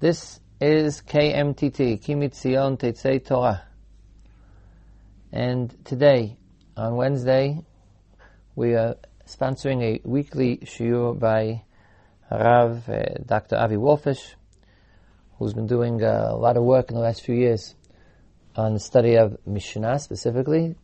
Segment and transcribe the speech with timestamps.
[0.00, 3.64] This is KMTT, Ki MiTzion Tetzei Torah.
[5.30, 6.38] And today,
[6.74, 7.62] on Wednesday,
[8.56, 8.96] we are
[9.26, 11.64] sponsoring a weekly shiur by
[12.30, 13.56] Rav uh, Dr.
[13.56, 14.36] Avi Walfish,
[15.38, 17.74] who's been doing uh, a lot of work in the last few years
[18.56, 20.76] on the study of Mishnah specifically,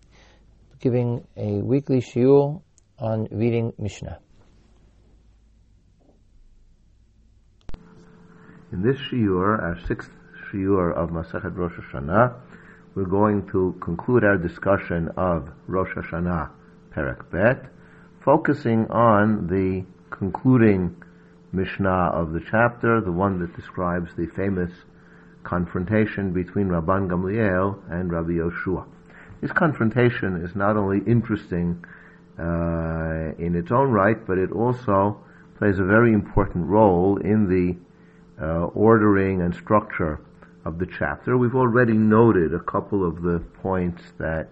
[0.79, 2.61] giving a weekly shiur
[2.99, 4.19] on reading Mishnah.
[8.73, 10.11] In this shiur, our sixth
[10.51, 12.35] shiur of Masechet Rosh Hashanah,
[12.97, 16.51] we're going to conclude our discussion of Rosh Hashanah
[16.93, 17.67] Perek Bet,
[18.25, 20.97] focusing on the concluding
[21.53, 24.73] Mishnah of the chapter, the one that describes the famous
[25.45, 28.85] confrontation between Rabban Gamliel and Rabbi Yoshua.
[29.41, 31.85] This confrontation is not only interesting
[32.37, 35.25] uh, in its own right, but it also
[35.57, 37.86] plays a very important role in the
[38.41, 40.21] uh, ordering and structure
[40.65, 41.37] of the chapter.
[41.37, 44.49] We've already noted a couple of the points that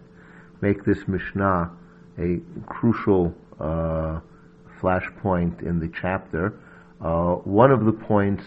[0.60, 1.70] make this Mishnah
[2.18, 4.20] a crucial uh,
[4.80, 6.58] flashpoint in the chapter.
[7.00, 8.44] Uh, one of the points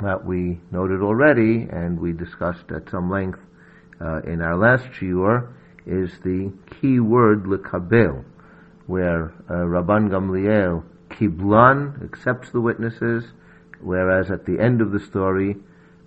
[0.00, 3.40] that we noted already and we discussed at some length
[4.00, 5.52] uh, in our last shiur
[5.86, 8.24] is the key word lekabel,
[8.86, 13.24] where uh, Rabban Gamliel kiblan accepts the witnesses,
[13.82, 15.56] whereas at the end of the story,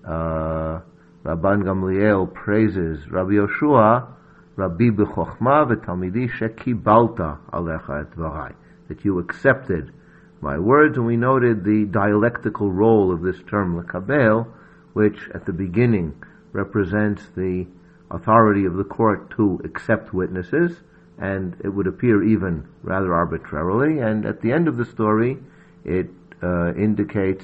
[0.05, 0.79] uh,
[1.23, 4.07] Rabban Gamliel praises Rabbi Yoshua,
[4.55, 8.55] Rabbi b'chokhma v'talmidi shekibalta alecha et
[8.87, 9.91] that you accepted
[10.41, 14.47] my words, and we noted the dialectical role of this term lekabel,
[14.93, 16.13] which at the beginning
[16.51, 17.65] represents the
[18.11, 20.79] authority of the court to accept witnesses,
[21.17, 25.37] and it would appear even rather arbitrarily, and at the end of the story,
[25.83, 26.09] it
[26.43, 27.43] uh, indicates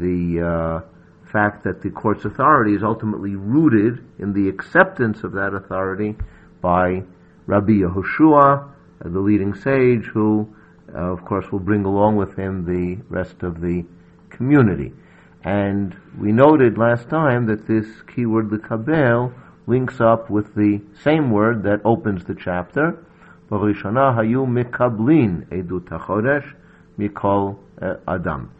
[0.00, 0.90] the uh,
[1.30, 6.16] fact that the court's authority is ultimately rooted in the acceptance of that authority
[6.60, 7.02] by
[7.46, 8.68] Rabbi Yehoshua,
[9.04, 10.48] uh, the leading sage, who,
[10.94, 13.84] uh, of course, will bring along with him the rest of the
[14.30, 14.92] community.
[15.42, 19.32] And we noted last time that this keyword, the kabel,
[19.66, 23.04] links up with the same word that opens the chapter.
[23.50, 25.88] hayu mikablin edut
[26.98, 28.50] mikol uh, adam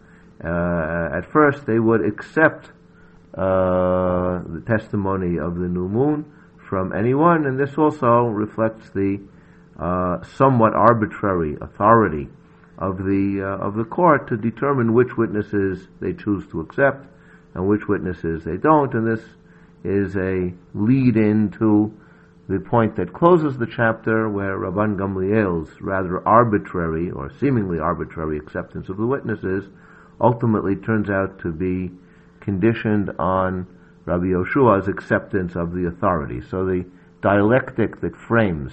[0.44, 2.70] uh, at first they would accept
[3.34, 6.24] uh, the testimony of the new moon
[6.68, 9.20] from anyone, and this also reflects the
[9.78, 12.28] uh, somewhat arbitrary authority
[12.78, 17.06] of the uh, of the court to determine which witnesses they choose to accept
[17.54, 19.24] and which witnesses they don't, and this
[19.84, 21.92] is a lead in to
[22.48, 28.88] the point that closes the chapter where Rabban Gamliel's rather arbitrary or seemingly arbitrary acceptance
[28.88, 29.68] of the witnesses
[30.20, 31.90] ultimately turns out to be
[32.40, 33.66] conditioned on
[34.04, 36.40] Rabbi Yoshua's acceptance of the authority.
[36.40, 36.84] So the
[37.22, 38.72] dialectic that frames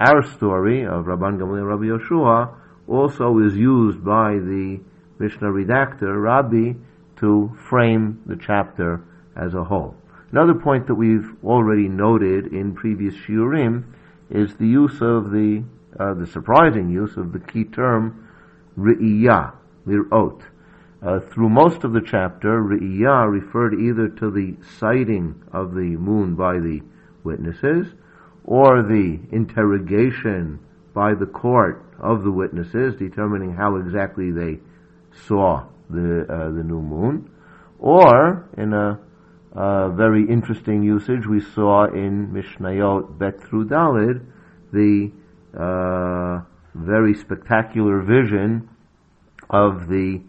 [0.00, 2.54] our story of Rabban Gamliel and Rabbi Yoshua
[2.88, 4.80] also is used by the
[5.18, 6.78] Mishnah redactor, Rabbi,
[7.18, 9.04] to frame the chapter
[9.36, 9.94] as a whole.
[10.32, 13.84] Another point that we've already noted in previous shiurim
[14.30, 15.62] is the use of the,
[15.98, 18.28] uh, the surprising use of the key term,
[18.78, 19.52] re'iyah,
[19.86, 20.40] lir'ot.
[21.02, 26.34] Uh, through most of the chapter, Re'iyah referred either to the sighting of the moon
[26.34, 26.82] by the
[27.24, 27.86] witnesses
[28.44, 30.58] or the interrogation
[30.92, 34.58] by the court of the witnesses, determining how exactly they
[35.26, 37.30] saw the uh, the new moon,
[37.78, 38.98] or in a,
[39.96, 44.24] very interesting usage we saw in Mishnayot Bet through Dalid,
[44.72, 45.10] the
[45.58, 46.42] uh,
[46.74, 48.68] very spectacular vision
[49.48, 50.20] of the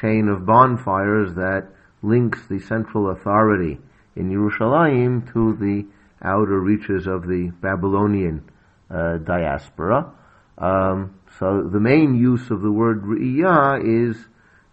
[0.00, 1.68] chain of bonfires that
[2.02, 3.78] links the central authority
[4.16, 5.86] in Yerushalayim to the
[6.22, 8.42] outer reaches of the Babylonian
[8.90, 10.12] uh, diaspora.
[10.58, 14.16] Um, so the main use of the word Riyah is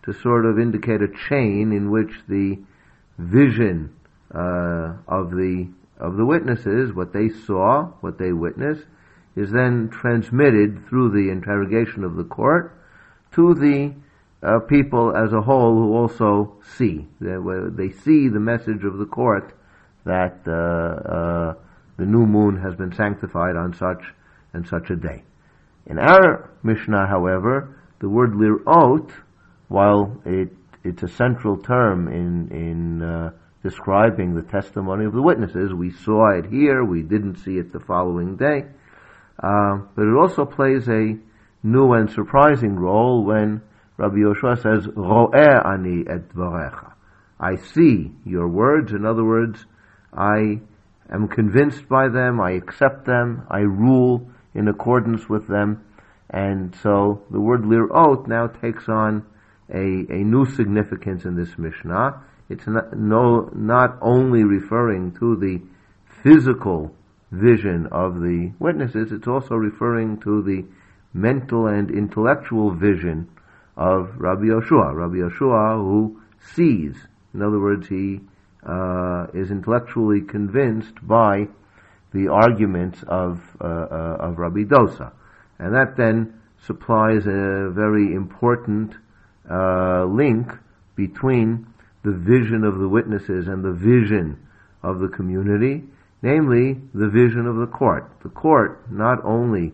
[0.03, 2.57] to sort of indicate a chain in which the
[3.17, 3.93] vision
[4.33, 5.69] uh, of the
[5.99, 8.85] of the witnesses, what they saw, what they witnessed,
[9.35, 12.79] is then transmitted through the interrogation of the court
[13.31, 13.93] to the
[14.43, 17.07] uh, people as a whole who also see.
[17.19, 17.35] They,
[17.71, 19.53] they see the message of the court
[20.05, 21.53] that uh, uh,
[21.97, 24.03] the new moon has been sanctified on such
[24.53, 25.23] and such a day.
[25.87, 29.09] In our Mishnah, however, the word lirot,
[29.69, 30.49] while it,
[30.83, 33.31] it's a central term in, in uh,
[33.63, 37.79] describing the testimony of the witnesses, we saw it here, we didn't see it the
[37.79, 38.63] following day,
[39.41, 41.17] uh, but it also plays a
[41.63, 43.61] new and surprising role when
[43.97, 46.93] Rabbi Yoshua says, Ro'eh ani et dvarecha.
[47.39, 48.93] I see your words.
[48.93, 49.65] In other words,
[50.13, 50.59] I
[51.11, 55.83] am convinced by them, I accept them, I rule in accordance with them.
[56.29, 59.25] And so the word lirot now takes on
[59.69, 62.23] a, a new significance in this Mishnah.
[62.49, 65.61] It's not, no, not only referring to the
[66.23, 66.93] physical
[67.31, 70.65] vision of the witnesses, it's also referring to the
[71.13, 73.29] mental and intellectual vision
[73.77, 74.93] of Rabbi Yoshua.
[74.93, 76.19] Rabbi Yoshua who
[76.55, 76.95] sees.
[77.33, 78.19] In other words, he
[78.65, 81.47] uh, is intellectually convinced by
[82.13, 85.11] the arguments of, uh, uh, of Rabbi Dosa.
[85.59, 88.93] And that then supplies a very important
[89.49, 90.51] uh, link
[90.95, 91.67] between
[92.03, 94.39] the vision of the witnesses and the vision
[94.81, 95.83] of the community,
[96.21, 98.09] namely the vision of the court.
[98.23, 99.73] The court not only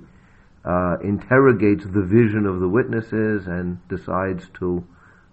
[0.65, 4.83] uh, interrogates the vision of the witnesses and decides to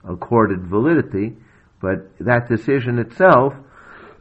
[0.08, 1.36] accord it validity,
[1.80, 3.54] but that decision itself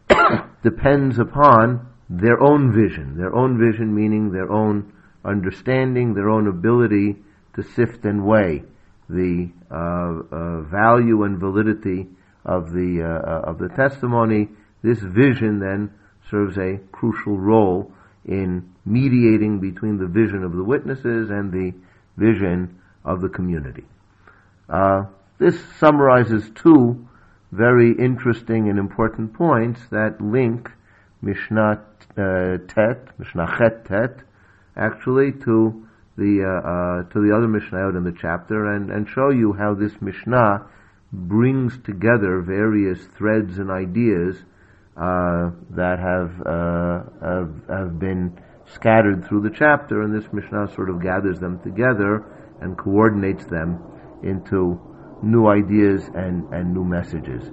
[0.63, 3.17] depends upon their own vision.
[3.17, 4.93] Their own vision meaning their own
[5.25, 7.17] understanding, their own ability
[7.55, 8.63] to sift and weigh
[9.09, 12.07] the uh, uh, value and validity
[12.45, 14.47] of the uh, uh, of the testimony.
[14.81, 15.91] This vision then
[16.29, 17.91] serves a crucial role
[18.25, 21.73] in mediating between the vision of the witnesses and the
[22.17, 23.85] vision of the community.
[24.67, 25.03] Uh,
[25.37, 27.07] this summarizes two
[27.51, 30.69] very interesting and important points that link
[31.21, 31.85] Mishnah
[32.17, 34.19] uh, Tet, Mishnah Chet Tet,
[34.75, 35.85] actually to
[36.17, 39.73] the uh, uh, to the other Mishnayot in the chapter, and, and show you how
[39.73, 40.67] this Mishnah
[41.11, 44.35] brings together various threads and ideas
[44.95, 48.37] uh, that have, uh, have have been
[48.73, 52.25] scattered through the chapter, and this Mishnah sort of gathers them together
[52.61, 53.79] and coordinates them
[54.23, 54.79] into
[55.23, 57.43] new ideas and, and new messages.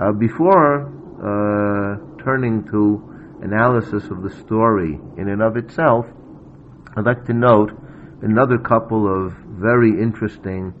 [0.00, 0.86] Uh, before
[1.20, 3.02] uh, turning to
[3.42, 6.06] analysis of the story in and of itself,
[6.96, 7.70] I'd like to note
[8.22, 10.74] another couple of very interesting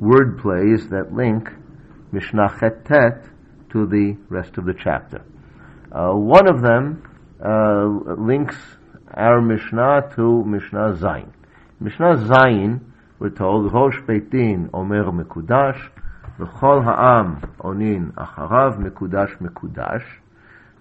[0.00, 1.48] word plays that link
[2.12, 2.84] Mishnah Chet
[3.70, 5.24] to the rest of the chapter.
[5.92, 7.02] Uh, one of them
[7.44, 7.86] uh,
[8.16, 8.56] links
[9.14, 11.32] our Mishnah to Mishnah Zayin.
[11.80, 12.80] Mishnah Zayin
[13.18, 15.90] we're told, Rosh Beitin Omer Mekudash,
[16.38, 20.04] V'chol Ha'am Onin Acharav Mekudash Mekudash.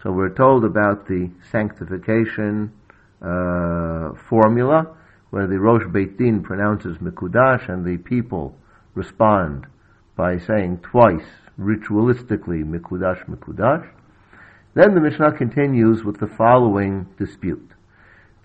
[0.04, 2.72] So we're told about the sanctification
[3.24, 4.96] uh, formula,
[5.32, 8.56] where the Rosh Beitin pronounces Mekudash and the people
[8.94, 9.66] respond
[10.16, 11.26] by saying twice,
[11.60, 13.90] ritualistically, Mekudash Mekudash.
[14.76, 17.72] Then the Mishnah continues with the following dispute.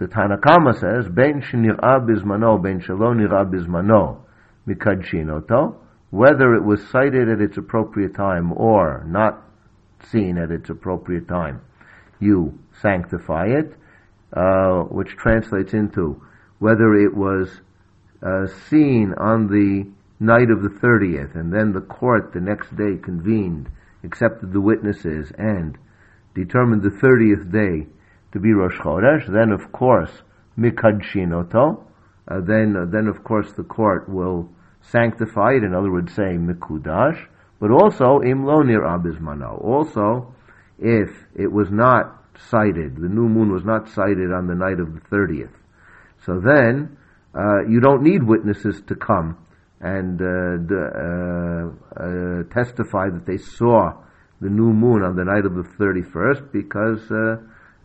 [0.02, 4.22] The Tanna Kamma says, Ben shenir'a bizmano, ben shelo nir'a bizmano,
[4.66, 5.76] mikadshin oto,
[6.10, 9.44] whether it was cited at its appropriate time or not
[10.10, 11.60] seen at its appropriate time,
[12.19, 13.76] you sanctify it,
[14.32, 16.20] uh, which translates into
[16.58, 17.60] whether it was
[18.26, 19.88] uh, seen on the
[20.19, 23.70] night of the 30th, and then the court the next day convened,
[24.02, 25.78] accepted the witnesses, and
[26.34, 27.87] determined the 30th day
[28.32, 30.11] to be Rosh Chodesh, then of course
[30.58, 31.32] Mikadshin
[32.29, 34.49] uh, then uh, then of course the court will
[34.81, 35.64] sanctify it.
[35.64, 37.26] In other words, say Mikudash,
[37.61, 39.62] but also Imlonir Abizmano.
[39.62, 40.34] Also,
[40.79, 44.94] if it was not sighted, the new moon was not sighted on the night of
[44.94, 45.55] the thirtieth,
[46.24, 46.96] so then
[47.34, 49.36] uh, you don't need witnesses to come
[49.81, 51.67] and uh, d- uh,
[51.98, 53.93] uh, testify that they saw
[54.41, 57.01] the new moon on the night of the 31st because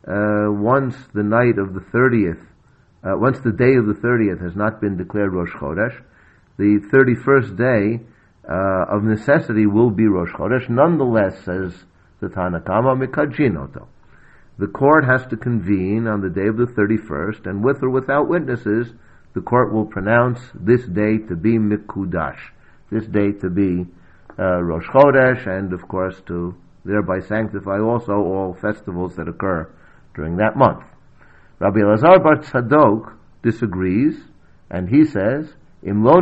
[0.08, 2.40] uh, once the night of the 30th,
[3.04, 6.02] uh, once the day of the 30th has not been declared Rosh Chodesh,
[6.58, 8.06] the 31st day
[8.50, 10.70] uh, of necessity will be Rosh Chodesh.
[10.70, 11.84] Nonetheless, says
[12.22, 13.88] the Tanna Kamma, mikajinoto.
[14.58, 18.30] The court has to convene on the day of the 31st, and with or without
[18.30, 18.94] witnesses,
[19.36, 22.40] the court will pronounce this day to be Mikudash,
[22.90, 23.86] this day to be
[24.40, 29.70] uh, Rosh Chodesh, and of course to thereby sanctify also all festivals that occur
[30.18, 30.84] during that month.
[31.60, 34.18] Rabbi Elazar Bar Tzadok disagrees,
[34.70, 36.18] and he says, Im lo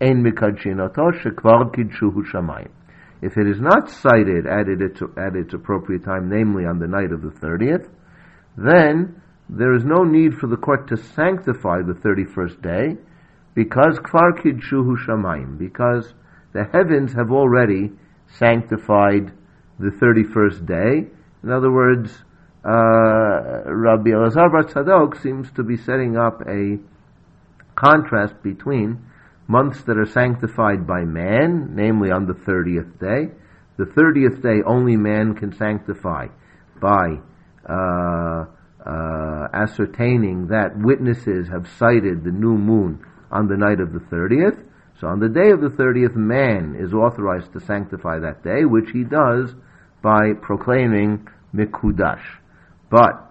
[0.00, 2.70] ein mikadshinoto shekvar kidshuhu shamayim.
[3.22, 7.10] If it is not cited at its, at its appropriate time, namely on the night
[7.10, 7.88] of the 30th,
[8.56, 12.96] then there is no need for the court to sanctify the 31st day,
[13.54, 16.12] because kvar kidshuhu shamayim, because
[16.52, 17.92] the heavens have already
[18.26, 19.32] sanctified
[19.78, 21.08] the 31st day.
[21.42, 22.23] In other words,
[22.64, 26.78] uh, Rabbi Elazar Bar Tzadok seems to be setting up a
[27.74, 29.04] contrast between
[29.46, 33.34] months that are sanctified by man, namely on the 30th day,
[33.76, 36.28] the 30th day only man can sanctify
[36.80, 37.18] by
[37.68, 38.44] uh,
[38.86, 44.62] uh, ascertaining that witnesses have sighted the new moon on the night of the 30th.
[45.00, 48.90] So on the day of the 30th, man is authorized to sanctify that day, which
[48.92, 49.54] he does
[50.02, 52.24] by proclaiming Mikudash.
[52.90, 53.30] But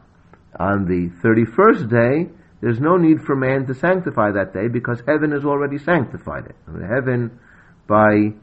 [0.59, 5.31] on the 31st day, there's no need for man to sanctify that day because heaven
[5.31, 6.55] has already sanctified it.
[6.67, 7.39] I mean, heaven,
[7.87, 8.33] by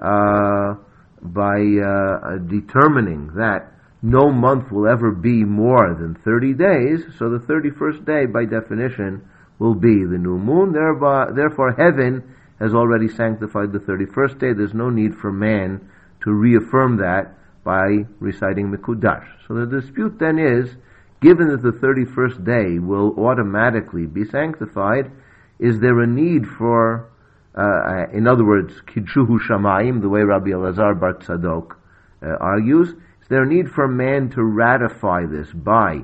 [0.00, 0.74] uh,
[1.22, 3.72] by uh, determining that
[4.02, 9.22] no month will ever be more than 30 days, so the 31st day, by definition,
[9.58, 10.72] will be the new moon.
[10.72, 14.52] Thereby, therefore, heaven has already sanctified the 31st day.
[14.52, 15.88] There's no need for man
[16.24, 17.34] to reaffirm that
[17.70, 19.28] by reciting Mikudash.
[19.46, 20.74] So the dispute then is,
[21.22, 25.12] given that the 31st day will automatically be sanctified,
[25.60, 27.08] is there a need for,
[27.56, 31.76] uh, uh in other words, Kidshuhu Shamayim, the way Rabbi Elazar Bar Tzadok
[32.24, 36.00] uh, argues, is there a need for man to ratify this by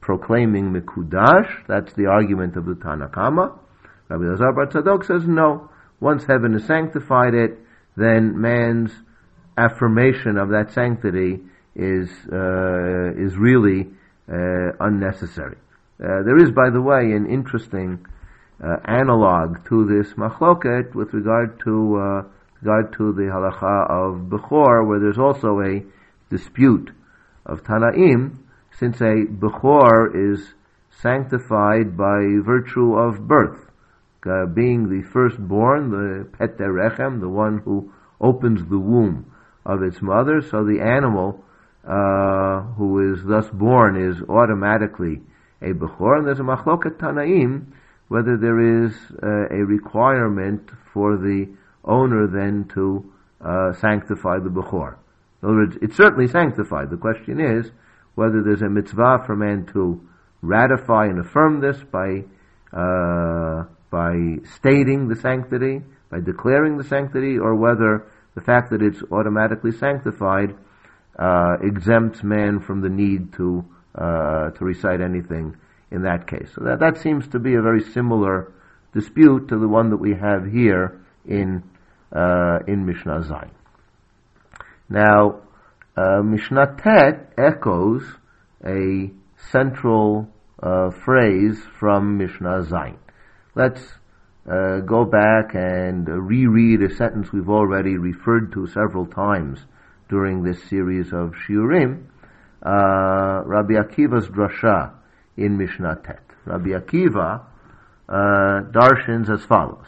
[0.00, 1.66] proclaiming Mikudash?
[1.66, 3.58] That's the argument of the Tanna Kamma.
[4.08, 5.70] Rabbi Elazar Bar Tzadok says no.
[5.98, 7.58] Once heaven has sanctified it,
[7.96, 8.92] then man's
[9.60, 11.40] affirmation of that sanctity
[11.74, 13.88] is uh, is really
[14.28, 15.56] uh, unnecessary.
[16.02, 18.04] Uh, there is, by the way, an interesting
[18.62, 22.22] uh, analog to this machloket with regard to uh,
[22.60, 25.82] regard to the halacha of bechor, where there's also a
[26.30, 26.90] dispute
[27.46, 28.38] of tanaim,
[28.78, 30.54] since a bechor is
[31.02, 33.70] sanctified by virtue of birth,
[34.26, 39.24] uh, being the firstborn, the pet the one who opens the womb
[39.64, 41.44] of its mother, so the animal
[41.84, 45.20] uh, who is thus born is automatically
[45.62, 47.66] a Bechor, and there's a Machloket Tanaim
[48.08, 51.48] whether there is uh, a requirement for the
[51.84, 54.96] owner then to uh, sanctify the Bechor.
[55.42, 56.90] In other words, it's certainly sanctified.
[56.90, 57.70] The question is
[58.16, 60.00] whether there's a mitzvah for man to
[60.42, 62.24] ratify and affirm this by
[62.72, 68.06] uh, by stating the sanctity, by declaring the sanctity, or whether
[68.40, 70.54] the fact that it's automatically sanctified
[71.18, 75.56] uh, exempts man from the need to uh, to recite anything
[75.90, 76.50] in that case.
[76.54, 78.52] So that that seems to be a very similar
[78.94, 81.62] dispute to the one that we have here in
[82.12, 83.50] uh, in Mishnah Zayin.
[84.88, 85.42] Now,
[85.96, 88.02] uh, Mishnah Tet echoes
[88.64, 89.10] a
[89.50, 90.28] central
[90.62, 92.98] uh, phrase from Mishnah Zayin.
[93.54, 93.82] Let's
[94.50, 99.60] uh, go back and reread a sentence we've already referred to several times
[100.08, 102.06] during this series of shiurim,
[102.66, 104.92] uh, Rabbi Akiva's drasha
[105.36, 106.22] in Mishnah Tet.
[106.44, 107.44] Rabbi Akiva
[108.08, 108.12] uh,
[108.72, 109.86] darshins as follows: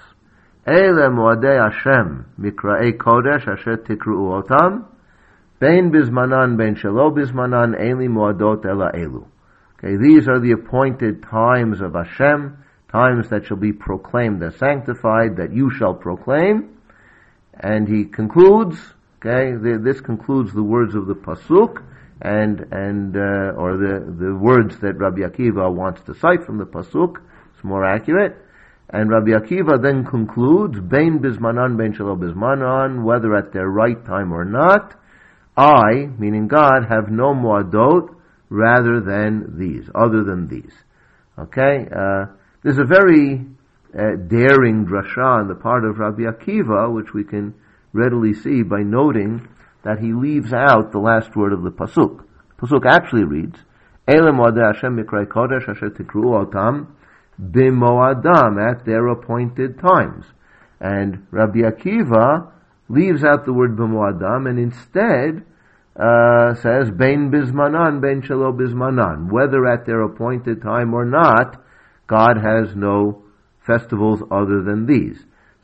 [0.64, 4.84] Ele moadei Hashem mikraei kodesh asher tikru'u otam
[5.58, 9.26] bein bizmanan bein shelo bizmanan eli moadot ela elu.
[9.76, 12.58] Okay, these are the appointed times of Hashem
[12.92, 16.76] times that shall be proclaimed as sanctified, that you shall proclaim.
[17.58, 18.78] And he concludes,
[19.18, 21.82] okay, this concludes the words of the Pasuk,
[22.20, 26.64] and, and, uh, or the, the words that Rabbi Akiva wants to cite from the
[26.64, 27.16] Pasuk.
[27.54, 28.36] It's more accurate.
[28.88, 34.32] And Rabbi Akiva then concludes, Bain bismanan, bain shalom bismanan, whether at their right time
[34.32, 34.94] or not,
[35.56, 38.14] I, meaning God, have no muadot
[38.48, 40.72] rather than these, other than these.
[41.38, 41.88] Okay?
[41.90, 42.26] Uh,
[42.62, 43.44] there's a very
[43.98, 47.54] uh, daring drasha on the part of Rabbi Akiva, which we can
[47.92, 49.48] readily see by noting
[49.84, 52.24] that he leaves out the last word of the pasuk.
[52.58, 53.58] Pasuk actually reads,
[54.06, 56.86] "Elam Hashem mikray kodesh asher tikru otam
[57.40, 60.24] b'moadam at their appointed times,"
[60.80, 62.52] and Rabbi Akiva
[62.88, 65.44] leaves out the word b'moadam and instead
[65.96, 71.61] uh, says "bein bismanan, bein shelo bismanan," whether at their appointed time or not
[72.06, 73.22] God has no
[73.66, 75.18] festivals other than these.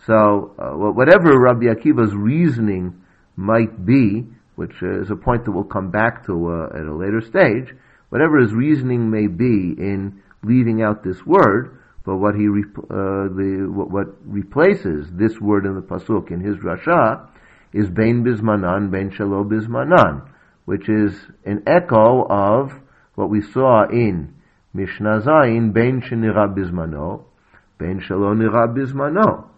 [0.07, 3.03] So, uh, whatever Rabbi Akiva's reasoning
[3.37, 7.21] might be, which is a point that we'll come back to uh, at a later
[7.21, 7.75] stage,
[8.09, 13.29] whatever his reasoning may be in leaving out this word, but what he re- uh,
[13.29, 17.29] the what, what, replaces this word in the pasuk in his drasha
[17.73, 20.27] is bein bismanan, bein shalo bismanan,
[20.65, 21.13] which is
[21.45, 22.73] an echo of
[23.15, 24.35] what we saw in
[24.75, 27.25] Mishnah Zayin, Ben Shenira Bizmano,
[27.79, 29.49] Ben Shalo Nira Bizmano.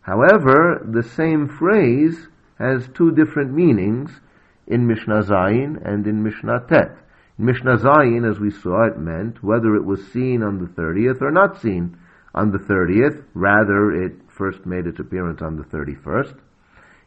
[0.00, 4.20] However, the same phrase has two different meanings
[4.66, 6.96] in Mishnah Zayin and in Mishnah Tet.
[7.38, 11.22] In Mishnah Zayin, as we saw, it meant whether it was seen on the 30th
[11.22, 11.96] or not seen
[12.34, 16.34] on the 30th, rather it first made its appearance on the 31st.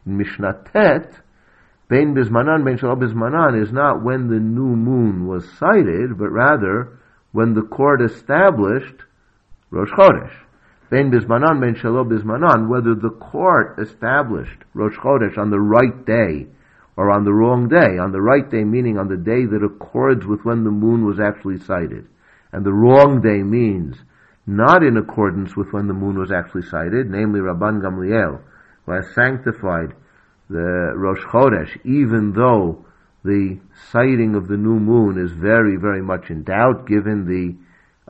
[0.06, 1.20] In Mishnah Tet,
[1.88, 6.98] Bein Bismanan, Bein Shalom Bismanan is not when the new moon was sighted, but rather
[7.36, 9.04] when the court established
[9.70, 10.32] Rosh Chodesh.
[10.90, 16.46] Bein Bismanan, Bein Shalom Bismanan, whether the court established Rosh Chodesh on the right day
[16.96, 17.98] or on the wrong day.
[17.98, 21.20] On the right day meaning on the day that accords with when the moon was
[21.20, 22.08] actually sighted.
[22.52, 23.98] And the wrong day means
[24.46, 28.40] not in accordance with when the moon was actually sighted, namely Rabban Gamliel,
[28.86, 29.92] who has sanctified
[30.48, 32.86] the Rosh Chodesh, even though
[33.26, 33.58] the
[33.90, 37.54] sighting of the new moon is very, very much in doubt given the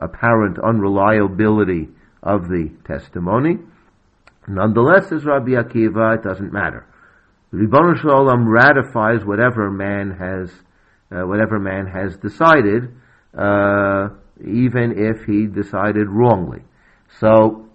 [0.03, 1.89] apparent unreliability
[2.23, 3.57] of the testimony.
[4.47, 6.87] Nonetheless, as Rabbi Akiva, it doesn't matter.
[7.51, 10.51] The Ribbon Shalom ratifies whatever man has,
[11.11, 12.93] uh, whatever man has decided,
[13.37, 14.09] uh,
[14.39, 16.61] even if he decided wrongly.
[17.19, 17.67] So,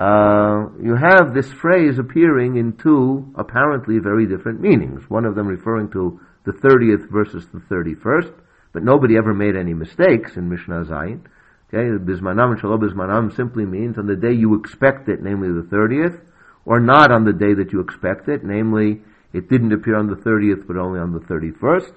[0.00, 5.02] uh, you have this phrase appearing in two apparently very different meanings.
[5.08, 8.32] One of them referring to the 30th versus the 31st,
[8.72, 11.20] but nobody ever made any mistakes in Mishnah Zayin.
[11.68, 15.68] Okay, Bismanam and Shalom Bismanam simply means on the day you expect it, namely the
[15.68, 16.18] 30th,
[16.64, 19.02] or not on the day that you expect it, namely
[19.34, 21.92] it didn't appear on the 30th but only on the 31st,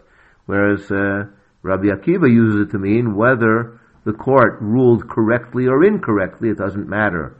[0.47, 1.31] whereas uh,
[1.61, 6.89] Rabbi Akiva uses it to mean whether the court ruled correctly or incorrectly, it doesn't
[6.89, 7.37] matter,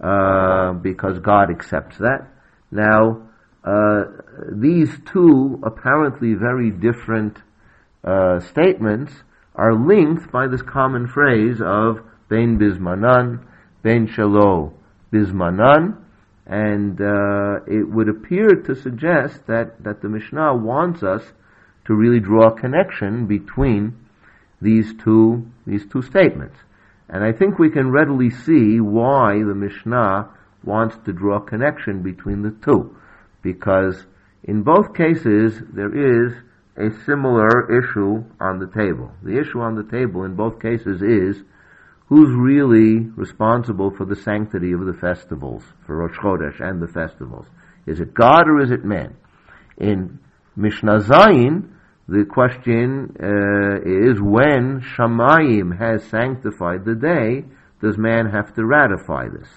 [0.00, 2.28] uh, because God accepts that.
[2.70, 3.28] Now,
[3.64, 4.04] uh,
[4.52, 7.38] these two apparently very different
[8.02, 9.12] uh, statements
[9.54, 13.44] are linked by this common phrase of Ben Bismanan,
[13.82, 14.72] Ben Shalo
[15.12, 15.96] Bismanan,
[16.46, 21.22] and uh, it would appear to suggest that, that the Mishnah wants us
[21.86, 23.96] to really draw a connection between
[24.60, 26.56] these two, these two statements.
[27.08, 30.30] And I think we can readily see why the Mishnah
[30.62, 32.96] wants to draw a connection between the two.
[33.42, 34.06] Because
[34.44, 36.34] in both cases, there is
[36.76, 39.10] a similar issue on the table.
[39.22, 41.42] The issue on the table in both cases is
[42.08, 47.46] who's really responsible for the sanctity of the festivals, for Rosh Chodesh and the festivals?
[47.86, 49.16] Is it God or is it man?
[49.78, 50.18] In
[50.56, 51.70] Mishnah Zayin,
[52.06, 57.46] the question uh, is when Shamayim has sanctified the day,
[57.80, 59.48] does man have to ratify this?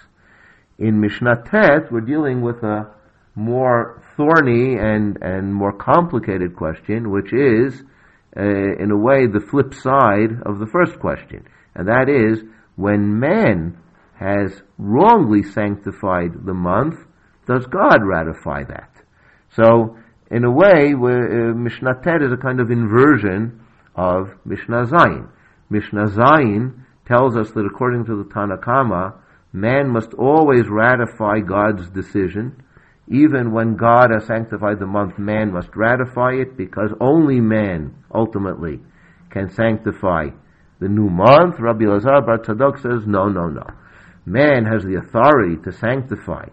[0.79, 2.93] In Mishnah Tet, we're dealing with a
[3.37, 7.83] more thorny and, and more complicated question, which is,
[8.35, 11.45] uh, in a way, the flip side of the first question.
[11.75, 12.43] And that is,
[12.75, 13.77] when man
[14.19, 16.95] has wrongly sanctified the month,
[17.47, 18.91] does God ratify that?
[19.51, 19.97] So,
[20.31, 23.61] in a way, uh, Mishnah is a kind of inversion
[23.95, 25.29] of Mishnah Zayin.
[25.69, 29.13] Mishnah Zayin tells us that according to the Tanna Kamma,
[29.53, 32.63] man must always ratify God's decision.
[33.09, 38.81] Even when God has sanctified the month, man must ratify it because only man, ultimately,
[39.29, 40.27] can sanctify
[40.79, 41.55] the new month.
[41.59, 43.65] Rabbi Lazar Bar Tzadok says, no, no, no.
[44.25, 46.47] Man has the authority to sanctify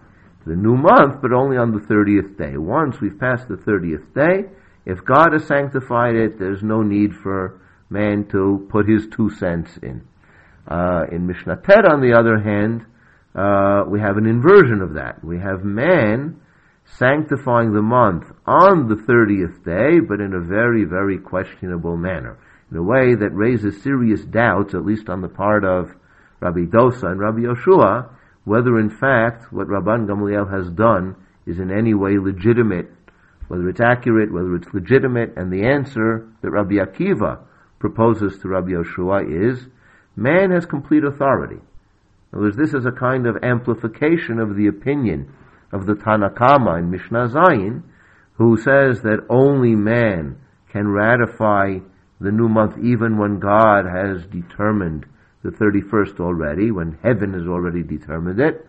[0.46, 2.56] the new month, but only on the 30th day.
[2.56, 4.48] Once we've passed the 30th day,
[4.86, 9.76] if God has sanctified it, there's no need for man to put his two cents
[9.82, 10.06] in.
[10.68, 12.86] Uh, in Mishnah Tet, on the other hand,
[13.34, 15.24] uh, we have an inversion of that.
[15.24, 16.40] We have man
[16.84, 22.38] sanctifying the month on the 30th day, but in a very, very questionable manner.
[22.70, 25.94] In a way that raises serious doubts, at least on the part of
[26.40, 28.08] Rabbi Dosa and Rabbi Yoshua,
[28.44, 31.16] whether in fact what Rabban Gamliel has done
[31.46, 32.90] is in any way legitimate,
[33.48, 37.40] whether it's accurate, whether it's legitimate, and the answer that Rabbi Akiva
[37.78, 39.66] proposes to Rabbi Yoshua is,
[40.16, 41.56] man has complete authority.
[41.56, 45.32] In other words, this is a kind of amplification of the opinion
[45.72, 47.82] of the Tanna Kamma in Mishnah Zayin,
[48.34, 50.38] who says that only man
[50.70, 51.78] can ratify
[52.20, 55.06] the new month even when God has determined
[55.42, 58.66] the 31st already, when heaven has already determined it,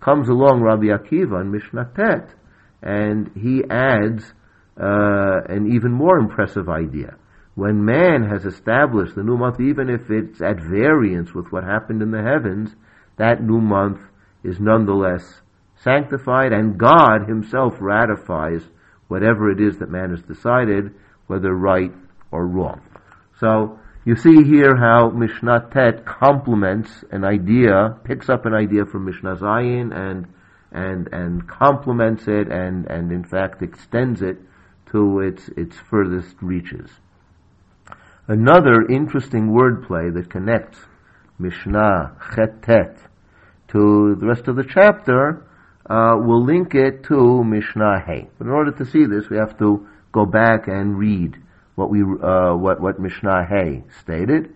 [0.00, 2.34] comes along Rabbi Akiva in Mishnah Tet,
[2.82, 4.34] and he adds
[4.78, 7.16] uh, an even more impressive idea.
[7.54, 12.02] When man has established the new month, even if it's at variance with what happened
[12.02, 12.74] in the heavens,
[13.16, 14.00] that new month
[14.44, 15.40] is nonetheless
[15.86, 18.62] sanctified, and God Himself ratifies
[19.06, 20.92] whatever it is that man has decided,
[21.28, 21.92] whether right
[22.32, 22.80] or wrong.
[23.38, 29.04] So, you see here how Mishnah Tet complements an idea, picks up an idea from
[29.04, 30.26] Mishnah Zayin and
[30.72, 34.38] and and complements it and and in fact extends it
[34.92, 36.90] to its its furthest reaches.
[38.28, 40.78] Another interesting wordplay that connects
[41.38, 42.16] Mishnah
[42.62, 42.98] Tet
[43.68, 45.46] to the rest of the chapter
[45.88, 48.28] uh, will link it to Mishnah Hey.
[48.38, 51.36] But in order to see this, we have to go back and read
[51.76, 54.54] what we uh, what what Mishnah Hay stated.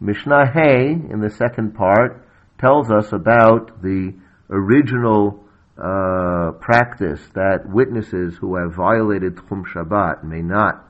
[0.00, 2.26] Mishnah Hay in the second part
[2.58, 4.12] tells us about the
[4.50, 5.44] original
[5.78, 10.84] uh, practice that witnesses who have violated Chum Shabbat may not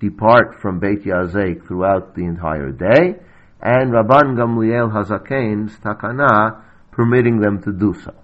[0.00, 3.18] depart from Beit Yazek throughout the entire day,
[3.60, 8.14] and Rabban Gamliel Hazaken's takana permitting them to do so.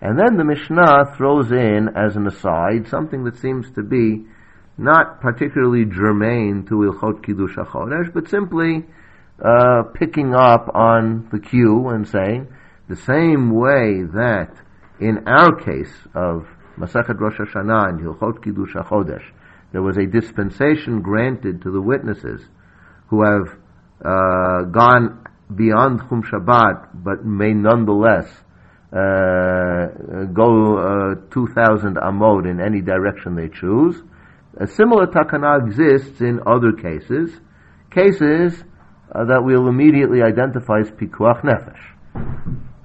[0.00, 4.24] And then the Mishnah throws in, as an aside, something that seems to be
[4.78, 8.86] not particularly germane to Ilchot Kiddush HaChodesh, but simply
[9.44, 12.48] uh, picking up on the cue and saying,
[12.88, 14.52] the same way that
[15.00, 16.46] in our case of
[16.78, 19.24] Masechet Rosh Hashanah and Hilchot Kiddush HaChodesh,
[19.72, 22.40] there was a dispensation granted to the witnesses
[23.08, 23.48] who have
[24.04, 28.28] uh, gone beyond Chum Shabbat, but may nonetheless
[28.92, 34.02] uh, go uh, 2,000 amod in any direction they choose.
[34.58, 37.30] A similar takana exists in other cases,
[37.90, 38.64] cases
[39.14, 41.78] uh, that we'll immediately identify as pikuach nefesh.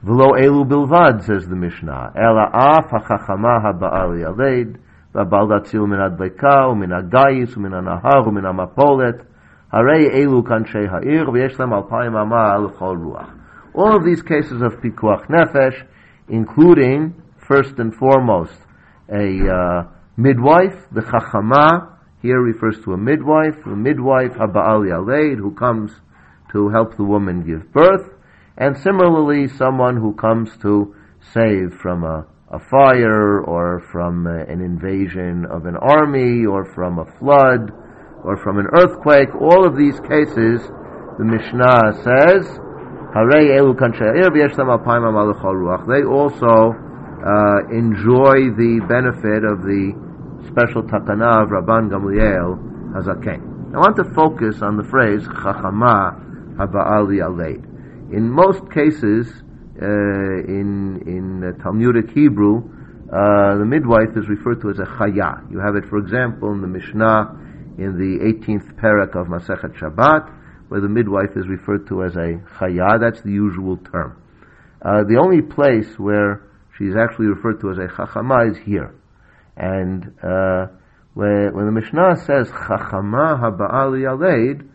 [0.05, 2.11] V'lo elu bilvad, says the Mishnah.
[2.15, 4.77] Ela af ha'chachama ha'ba'al
[5.15, 9.25] datzil min adbeka, u'min agayis, u'min anahar, u'min amapolet,
[9.73, 13.44] harei elu kanshei ha'ir, v'yesh lem alpayim ama al chol ruach.
[13.75, 15.85] All of these cases of pikuach nefesh,
[16.29, 18.57] including, first and foremost,
[19.09, 19.83] a uh,
[20.15, 25.91] midwife, the chachama, here refers to a midwife, the midwife, haba'al yaled, who comes
[26.53, 28.13] to help the woman give birth,
[28.57, 30.95] and similarly someone who comes to
[31.33, 36.97] save from a, a fire or from a, an invasion of an army or from
[36.97, 37.71] a flood
[38.23, 39.35] or from an earthquake.
[39.35, 40.61] All of these cases,
[41.17, 42.59] the Mishnah says,
[43.15, 43.23] they
[46.03, 49.95] also uh, enjoy the benefit of the
[50.51, 52.59] special takana of Rabban Gamliel
[52.91, 53.71] Hazaken.
[53.73, 56.19] I want to focus on the phrase Chachama
[56.57, 57.63] Haba'ali Aleid.
[58.11, 59.31] In most cases,
[59.81, 62.63] uh, in in Talmudic Hebrew,
[63.13, 65.49] uh, the midwife is referred to as a chaya.
[65.49, 67.31] You have it, for example, in the Mishnah
[67.77, 70.29] in the 18th parak of Masechet Shabbat,
[70.69, 72.99] where the midwife is referred to as a chaya.
[72.99, 74.21] That's the usual term.
[74.81, 76.43] Uh, the only place where
[76.77, 78.93] she's actually referred to as a chachama is here,
[79.55, 80.67] and uh,
[81.13, 84.67] when, when the Mishnah says chachama haba'ali aleid,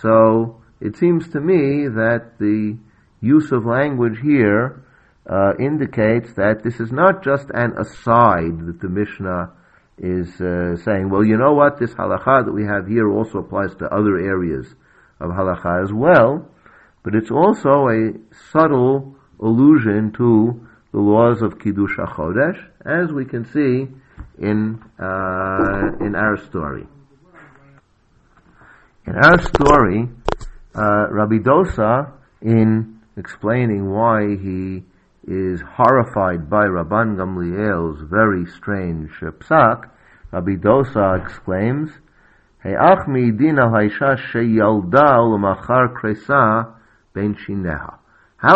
[0.00, 2.78] so it seems to me that the
[3.20, 4.84] use of language here
[5.30, 9.52] uh, indicates that this is not just an aside that the Mishnah
[9.98, 13.74] is uh, saying, well, you know what, this halacha that we have here also applies
[13.76, 14.66] to other areas
[15.22, 16.48] of halacha as well,
[17.02, 18.12] but it's also a
[18.50, 20.60] subtle allusion to
[20.92, 23.88] the laws of Kiddush HaChodesh, as we can see
[24.38, 26.86] in, uh, in our story.
[29.06, 30.08] In our story,
[30.74, 34.82] uh, Rabbi Dosa, in explaining why he
[35.26, 39.90] is horrified by Rabban Gamliel's very strange psak,
[40.30, 41.90] Rabbi Dosa exclaims,
[42.64, 42.94] How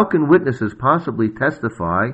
[0.05, 2.11] can witnesses possibly testify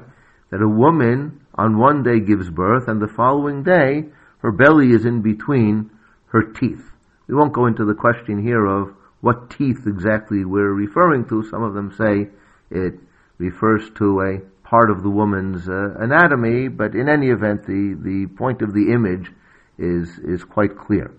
[0.51, 4.07] that a woman on one day gives birth and the following day
[4.39, 5.91] her belly is in between
[6.29, 6.83] her teeth?
[7.27, 11.45] We won't go into the question here of what teeth exactly we're referring to.
[11.51, 12.31] Some of them say
[12.71, 12.95] it
[13.37, 18.29] refers to a part of the woman's uh, anatomy, but in any event, the, the
[18.39, 19.31] point of the image
[19.77, 21.13] is, is quite clear.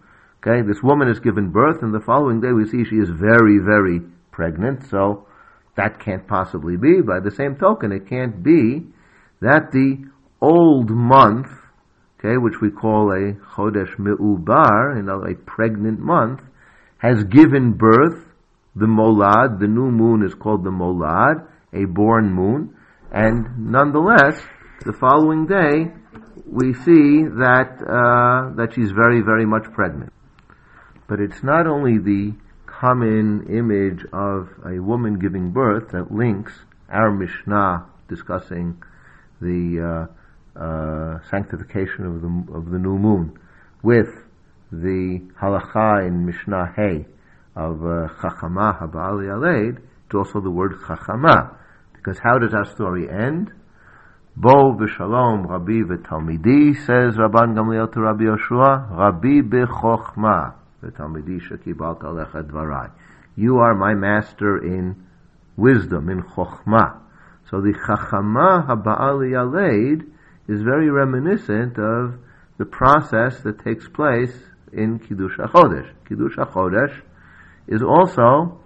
[0.46, 3.60] Okay, this woman is given birth, and the following day we see she is very,
[3.60, 5.26] very pregnant, so
[5.78, 7.00] that can't possibly be.
[7.00, 8.84] By the same token, it can't be
[9.40, 10.04] that the
[10.42, 11.48] old month,
[12.20, 16.42] okay, which we call a chodesh me'ubar, you know, a pregnant month,
[16.98, 18.26] has given birth,
[18.76, 22.76] the molad, the new moon is called the molad, a born moon,
[23.14, 24.42] and nonetheless,
[24.86, 25.90] the following day,
[26.46, 30.12] we see that, uh, that she's very, very much pregnant.
[31.14, 32.34] But it's not only the
[32.66, 36.54] common image of a woman giving birth that links
[36.90, 38.82] our Mishnah discussing
[39.40, 40.08] the
[40.58, 43.38] uh, uh, sanctification of the of the new moon
[43.84, 44.10] with
[44.72, 47.06] the halacha in Mishnah Hay
[47.56, 51.56] of uh, Chachama Habali Aleid it's also the word Chachama.
[51.94, 53.52] Because how does our story end?
[54.36, 60.56] Bo v'shalom Rabbi v'talmidi, says Rabban Gamliel to Rabbi Yoshua, Rabbi b'chochma
[63.36, 65.08] You are my master in
[65.56, 67.00] wisdom, in chochma.
[67.50, 70.06] So the Chachama Haba'ali Aleid
[70.48, 72.20] is very reminiscent of
[72.58, 74.34] the process that takes place
[74.72, 75.90] in Kiddush HaChodesh.
[76.08, 77.02] Kiddush HaChodesh
[77.68, 78.60] is also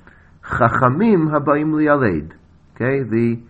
[0.44, 2.34] Chachamim Habayim Li'aled.
[2.76, 3.42] Okay, the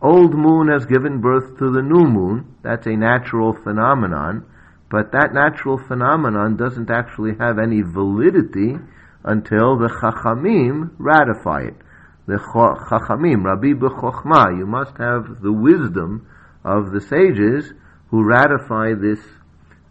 [0.00, 2.56] old moon has given birth to the new moon.
[2.62, 4.44] That's a natural phenomenon,
[4.92, 8.76] but that natural phenomenon doesn't actually have any validity
[9.24, 11.76] until the Chachamim ratify it.
[12.26, 16.26] The Chachamim, Rabbi B'Chochma, you must have the wisdom
[16.62, 17.72] of the sages
[18.10, 19.18] who ratify this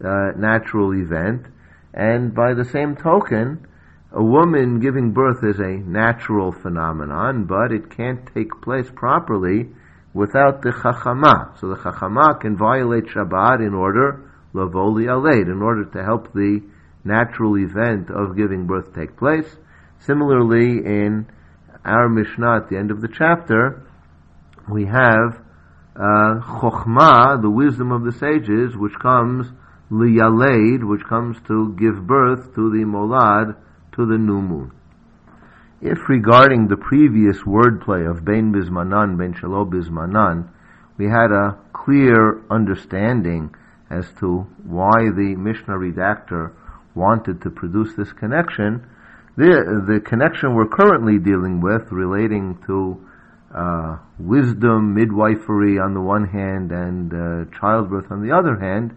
[0.04, 1.46] uh, natural event,
[1.92, 3.66] and by the same token,
[4.12, 9.68] a woman giving birth is a natural phenomenon, but it can't take place properly
[10.14, 11.58] without the chachama.
[11.58, 16.60] So the chachama can violate Shabbat in order, lavoli aleid, in order to help the
[17.04, 19.56] natural event of giving birth take place.
[20.00, 21.26] Similarly, in
[21.84, 23.82] our Mishnah at the end of the chapter,
[24.70, 25.40] we have
[25.96, 29.48] uh, chokhmah, the wisdom of the sages, which comes
[29.90, 33.56] liyaleid, which comes to give birth to the molad,
[33.94, 34.72] to the new moon.
[35.80, 40.48] If regarding the previous wordplay of Ben Bismanan, Ben Shalo Bismanan,
[40.96, 43.54] we had a clear understanding
[43.92, 46.52] as to why the Mishnah redactor
[46.94, 48.86] wanted to produce this connection,
[49.36, 53.06] the, the connection we're currently dealing with relating to
[53.54, 58.96] uh, wisdom, midwifery on the one hand, and uh, childbirth on the other hand,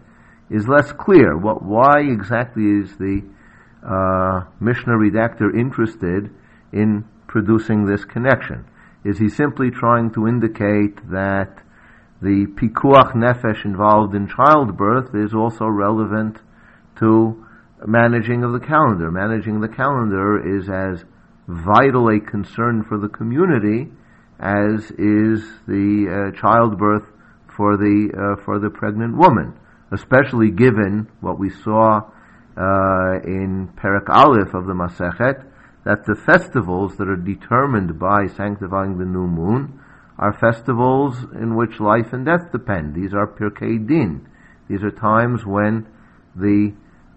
[0.50, 1.36] is less clear.
[1.36, 3.22] What, why exactly is the
[3.84, 6.30] uh, Mishnah redactor interested
[6.72, 8.64] in producing this connection?
[9.04, 11.62] Is he simply trying to indicate that
[12.20, 16.38] the pikuach nefesh involved in childbirth is also relevant
[16.98, 17.44] to
[17.86, 19.10] managing of the calendar?
[19.10, 21.04] Managing the calendar is as
[21.46, 23.90] vital a concern for the community
[24.38, 27.06] as is the uh, childbirth
[27.56, 29.54] for the uh, for the pregnant woman,
[29.92, 32.00] especially given what we saw
[32.56, 35.44] uh, in Perak Aleph of the Masechet,
[35.84, 39.80] that the festivals that are determined by sanctifying the new moon
[40.18, 42.94] are festivals in which life and death depend.
[42.94, 44.26] These are Pirkei Din.
[44.68, 45.86] These are times when
[46.34, 46.74] the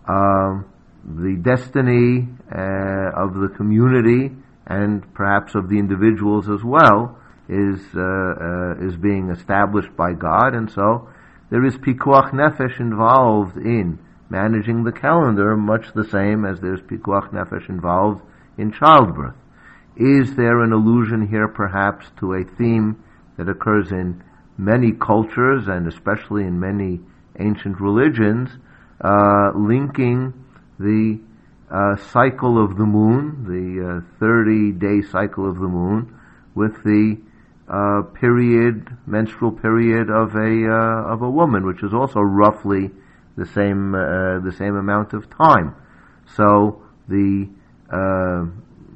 [0.08, 0.66] um,
[1.06, 4.36] the destiny uh, of the community
[4.68, 10.54] and perhaps of the individuals as well is uh, uh, is being established by God,
[10.54, 11.10] and so
[11.50, 13.98] there is pikuach nefesh involved in
[14.30, 18.22] managing the calendar, much the same as there's pikuach nefesh involved
[18.58, 19.36] in childbirth.
[20.00, 23.04] Is there an allusion here perhaps to a theme
[23.36, 24.24] that occurs in
[24.58, 27.02] many cultures and especially in many
[27.38, 28.50] ancient religions,
[29.02, 30.34] uh, linking
[30.80, 31.20] the
[31.70, 36.18] uh, cycle of the moon, the 30 uh, day cycle of the moon,
[36.56, 37.18] with the
[37.68, 42.90] uh, period, menstrual period of a uh, of a woman, which is also roughly
[43.36, 45.76] the same the same amount of time.
[46.36, 47.50] So the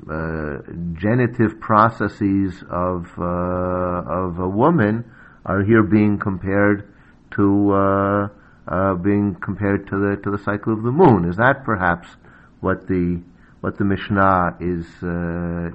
[0.10, 0.62] uh, uh,
[0.94, 5.04] genitive processes of uh, of a woman
[5.46, 6.88] are here being compared
[7.32, 8.30] to
[9.04, 11.30] being compared to the to the cycle of the moon.
[11.30, 12.08] Is that perhaps
[12.62, 13.22] what the
[13.62, 14.86] what the Mishnah is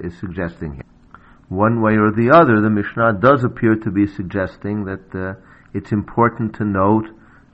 [0.03, 0.83] is suggesting here?
[1.49, 5.33] One way or the other, the Mishnah does appear to be suggesting that uh,
[5.73, 7.07] it's important to note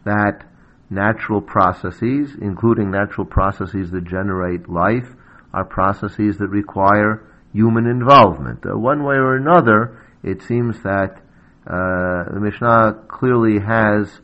[0.04, 0.44] that
[0.90, 5.16] natural processes, including natural processes that generate life,
[5.56, 8.60] are processes that require human involvement.
[8.66, 11.22] Uh, one way or another, it seems that
[11.66, 14.20] uh, the Mishnah clearly has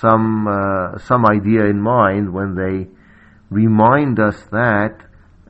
[0.00, 2.88] some uh, some idea in mind when they
[3.50, 4.98] remind us that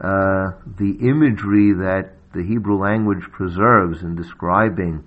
[0.00, 5.02] uh, the imagery that the Hebrew language preserves in describing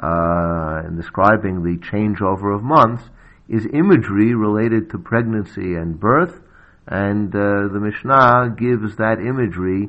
[0.00, 3.02] uh, in describing the changeover of months
[3.48, 6.40] is imagery related to pregnancy and birth,
[6.86, 9.88] and uh, the Mishnah gives that imagery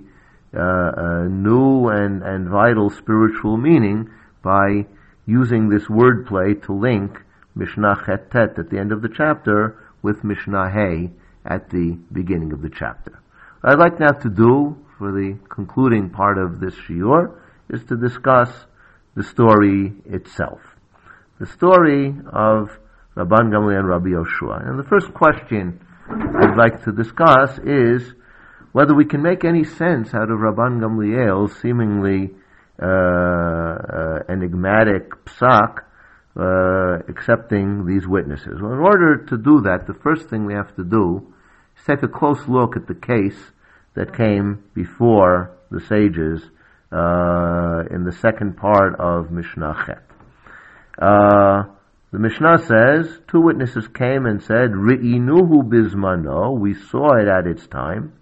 [0.55, 4.09] uh, a new and, and vital spiritual meaning
[4.43, 4.85] by
[5.25, 7.21] using this wordplay to link
[7.55, 11.11] Mishnah Chet at the end of the chapter with Mishnah Hey
[11.45, 13.19] at the beginning of the chapter.
[13.61, 17.35] What I'd like now to do for the concluding part of this shiur
[17.69, 18.49] is to discuss
[19.15, 20.61] the story itself.
[21.39, 22.77] The story of
[23.15, 24.67] Rabban Gamliel and Rabbi Yoshua.
[24.67, 25.79] And the first question
[26.09, 28.13] I'd like to discuss is
[28.71, 32.31] whether we can make any sense out of Rabban Gamliel's seemingly
[32.81, 35.79] uh, uh, enigmatic psak
[36.39, 38.61] uh, accepting these witnesses.
[38.61, 41.33] Well, in order to do that, the first thing we have to do
[41.77, 43.39] is take a close look at the case
[43.95, 46.41] that came before the sages
[46.91, 50.03] uh, in the second part of Mishnah Chet.
[52.17, 57.67] The Mishnah says, two witnesses came and said, Ri'inuhu bizmano, we saw it at its
[57.67, 58.13] time,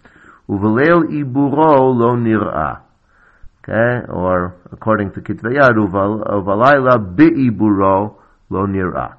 [0.50, 2.82] uvelel iburo lo nir'ah.
[3.64, 8.16] Okay, or according to Kitvayad, uvalayla bi'iburo
[8.50, 9.16] lo nir'ah.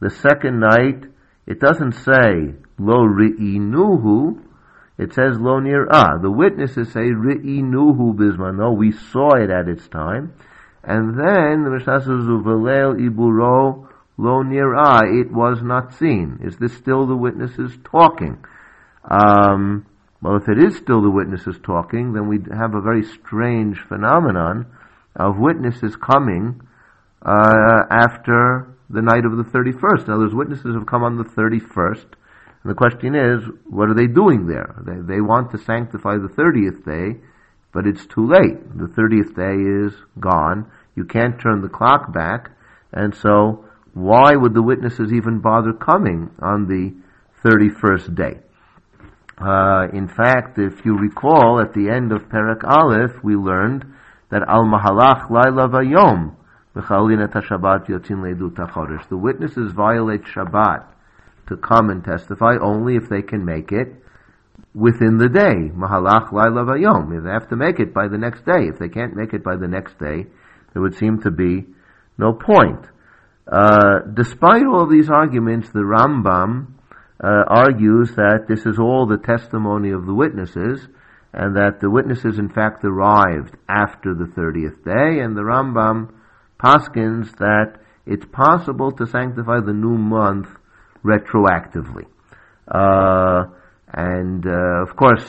[0.00, 1.04] The second night,
[1.46, 4.42] it doesn't say lo ri'inuhu,
[4.98, 6.20] it says lo nir'ah.
[6.20, 10.34] The witnesses say ri'inuhu bizmano, we saw it at its time.
[10.84, 13.88] And then the Mishnah says, uvelel iburo
[14.22, 16.38] lo nir'ah, it was not seen.
[16.42, 18.44] Is this still the witnesses talking?
[19.04, 19.86] Um,
[20.22, 24.66] well, if it is still the witnesses talking, then we have a very strange phenomenon
[25.16, 26.60] of witnesses coming
[27.20, 30.06] uh, after the night of the 31st.
[30.06, 32.06] Now, words, witnesses have come on the 31st,
[32.62, 34.76] and the question is, what are they doing there?
[34.86, 37.20] They, they want to sanctify the 30th day,
[37.72, 38.62] but it's too late.
[38.78, 40.70] The 30th day is gone.
[40.94, 42.50] You can't turn the clock back,
[42.92, 46.94] and so why would the witnesses even bother coming on the
[47.44, 48.40] 31st day?
[49.38, 53.84] Uh, in fact, if you recall, at the end of Perak Aleph, we learned
[54.30, 56.36] that Al Mahalach Laila Vayom
[56.74, 56.82] the
[59.10, 60.86] witnesses violate Shabbat
[61.48, 63.94] to come and testify only if they can make it
[64.74, 65.68] within the day.
[65.76, 67.14] Mahalach Laila Vayom.
[67.16, 68.68] If they have to make it by the next day.
[68.68, 70.26] If they can't make it by the next day,
[70.72, 71.66] there would seem to be
[72.16, 72.86] no point.
[73.52, 76.68] Uh, despite all these arguments, the Rambam
[77.22, 80.88] uh, argues that this is all the testimony of the witnesses,
[81.34, 86.08] and that the witnesses in fact arrived after the 30th day, and the Rambam
[86.58, 87.74] paskins that
[88.06, 90.48] it's possible to sanctify the new month
[91.04, 92.06] retroactively.
[92.66, 93.52] Uh,
[93.92, 95.24] and uh, of course,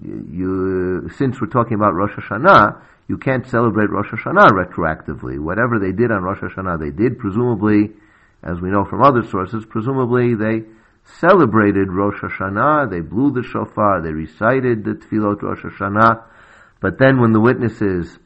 [0.00, 5.38] you, since we're talking about Rosh Hashanah, you can't celebrate Rosh Hashanah retroactively.
[5.38, 7.18] Whatever they did on Rosh Hashanah, they did.
[7.18, 7.90] Presumably,
[8.42, 10.64] as we know from other sources, presumably they
[11.20, 16.24] celebrated Rosh Hashanah, they blew the shofar, they recited the Tefillot Rosh Hashanah,
[16.80, 18.18] but then when the witnesses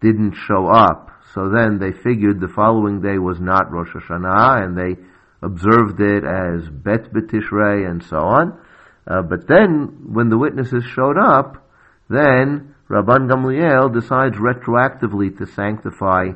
[0.00, 4.76] didn't show up, so then they figured the following day was not Rosh Hashanah, and
[4.76, 5.00] they
[5.42, 8.58] observed it as Bet B'Tishrei and so on.
[9.06, 11.68] Uh, but then, when the witnesses showed up,
[12.08, 16.28] then Rabban Gamliel decides retroactively to sanctify,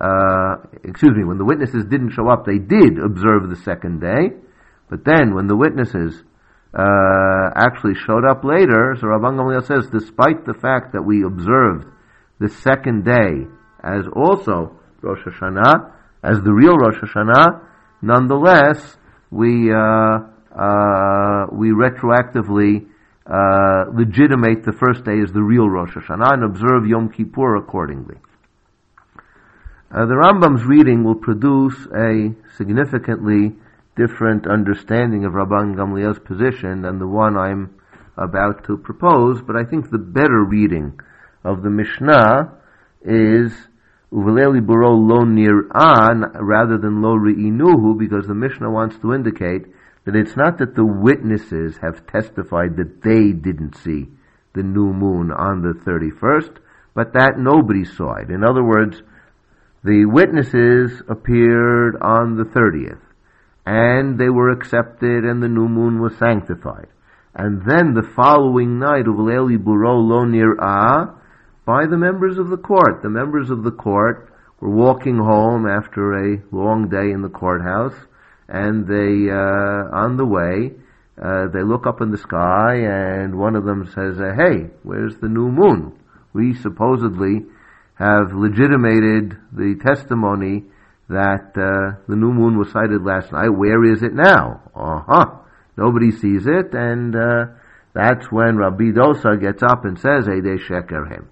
[0.00, 4.36] uh, excuse me, when the witnesses didn't show up, they did observe the second day,
[4.88, 6.22] but then when the witnesses
[6.74, 11.86] uh, actually showed up later, so Rabban Gamliel says, despite the fact that we observed
[12.38, 13.46] the second day
[13.82, 15.92] as also Rosh Hashanah,
[16.22, 17.60] as the real Rosh Hashanah,
[18.02, 18.96] nonetheless,
[19.30, 20.18] we, uh,
[20.54, 22.86] uh, we retroactively
[23.26, 28.16] uh, legitimate the first day as the real Rosh Hashanah and observe Yom Kippur accordingly.
[29.90, 33.54] Uh, the Rambam's reading will produce a significantly
[33.96, 37.78] different understanding of Rabban Gamliel's position than the one I'm
[38.16, 40.98] about to propose, but I think the better reading
[41.44, 42.52] of the Mishnah
[43.02, 43.52] is
[44.12, 49.66] Uveleli Buro lo nir'an rather than lo ri'inuhu because the Mishnah wants to indicate
[50.04, 54.08] that it's not that the witnesses have testified that they didn't see
[54.54, 56.58] the new moon on the 31st,
[56.94, 58.30] but that nobody saw it.
[58.30, 59.02] In other words,
[59.84, 63.00] the witnesses appeared on the 30th,
[63.64, 66.88] and they were accepted, and the new moon was sanctified.
[67.34, 71.18] And then the following night, Uvleli Buro Lo Nir'ah,
[71.64, 73.02] by the members of the court.
[73.02, 77.94] The members of the court were walking home after a long day in the courthouse,
[78.52, 80.72] and they, uh, on the way,
[81.16, 85.16] uh, they look up in the sky, and one of them says, uh, "Hey, where's
[85.16, 85.92] the new moon?
[86.34, 87.46] We supposedly
[87.94, 90.66] have legitimated the testimony
[91.08, 93.48] that uh, the new moon was sighted last night.
[93.50, 94.60] Where is it now?
[94.74, 95.26] Uh huh.
[95.78, 97.46] Nobody sees it, and uh,
[97.94, 101.31] that's when Rabbi Dosa gets up and says, "Hey, Edei sheker hem."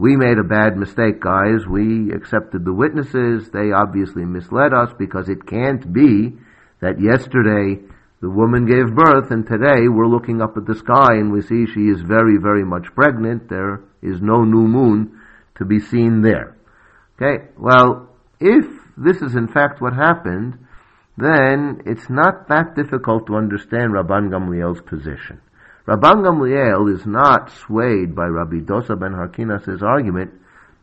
[0.00, 1.66] We made a bad mistake, guys.
[1.68, 3.50] We accepted the witnesses.
[3.50, 6.38] They obviously misled us because it can't be
[6.80, 7.82] that yesterday
[8.22, 11.66] the woman gave birth and today we're looking up at the sky and we see
[11.66, 13.50] she is very, very much pregnant.
[13.50, 15.20] There is no new moon
[15.58, 16.56] to be seen there.
[17.20, 18.08] Okay, well,
[18.40, 18.64] if
[18.96, 20.56] this is in fact what happened,
[21.18, 25.42] then it's not that difficult to understand Rabban Gamliel's position.
[25.86, 30.32] Rabban Gamliel is not swayed by Rabbi Dosa ben Harkinas' argument,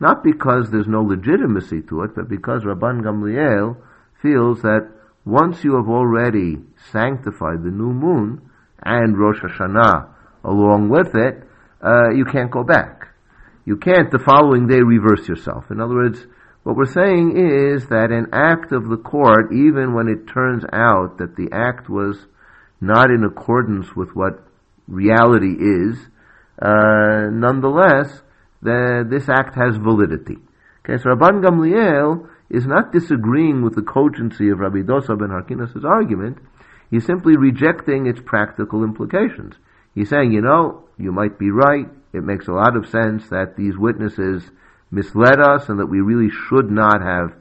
[0.00, 3.76] not because there's no legitimacy to it, but because Rabban Gamliel
[4.22, 4.90] feels that
[5.24, 6.56] once you have already
[6.90, 8.50] sanctified the new moon
[8.82, 10.08] and Rosh Hashanah
[10.44, 11.44] along with it,
[11.82, 13.08] uh, you can't go back.
[13.64, 15.70] You can't the following day reverse yourself.
[15.70, 16.26] In other words,
[16.68, 21.16] What we're saying is that an act of the court, even when it turns out
[21.16, 22.26] that the act was
[22.78, 24.44] not in accordance with what
[24.88, 25.96] reality is,
[26.60, 28.22] uh, nonetheless,
[28.62, 30.38] the, this act has validity.
[30.82, 35.84] Okay, so Rabban Gamliel is not disagreeing with the cogency of Rabbi Dosa ben Harkinas'
[35.84, 36.38] argument.
[36.90, 39.54] He's simply rejecting its practical implications.
[39.94, 41.86] He's saying, you know, you might be right.
[42.12, 44.50] It makes a lot of sense that these witnesses
[44.90, 47.34] misled us and that we really should not have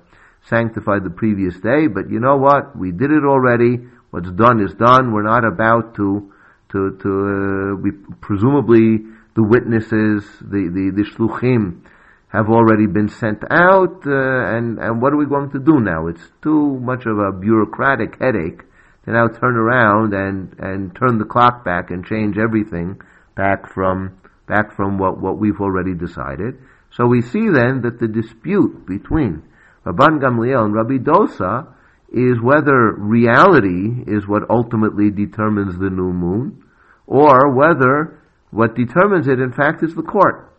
[0.50, 1.88] sanctified the previous day.
[1.88, 2.78] But you know what?
[2.78, 3.88] We did it already.
[4.12, 5.14] What's done is done.
[5.14, 6.34] We're not about to,
[6.72, 7.92] to, to, uh, we,
[8.22, 9.06] presumably
[9.36, 11.82] the witnesses, the, the, the shluchim,
[12.30, 16.08] have already been sent out, uh, and, and what are we going to do now?
[16.08, 18.64] It's too much of a bureaucratic headache
[19.06, 23.00] to now turn around and, and turn the clock back and change everything
[23.36, 26.56] back from, back from what, what we've already decided.
[26.92, 29.44] So we see then that the dispute between
[29.86, 31.74] Rabban Gamliel and Rabbi Dosa
[32.12, 36.64] is whether reality is what ultimately determines the new moon,
[37.06, 40.54] or whether what determines it in fact is the court.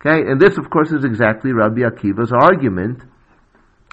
[0.00, 3.02] Okay, and this of course is exactly Rabbi Akiva's argument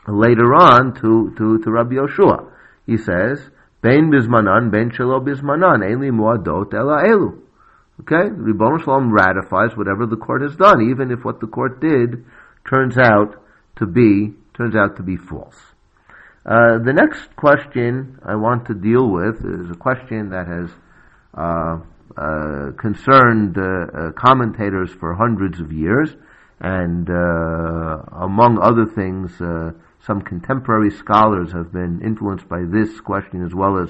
[0.07, 2.51] later on to, to, to Rabbi Yoshua.
[2.85, 3.49] He says,
[3.81, 7.39] Ben bismanan, ben shelo bismanan, eli muadot ela elu.
[8.01, 12.25] Okay, Ribbon Shalom ratifies whatever the court has done, even if what the court did
[12.67, 13.35] turns out
[13.77, 15.70] to be turns out to be false.
[16.43, 20.71] Uh, the next question I want to deal with is a question that has
[21.37, 21.77] uh,
[22.17, 26.09] uh, concerned uh, uh, commentators for hundreds of years,
[26.59, 29.31] and uh, among other things,
[30.03, 33.89] some contemporary scholars have been influenced by this question as well as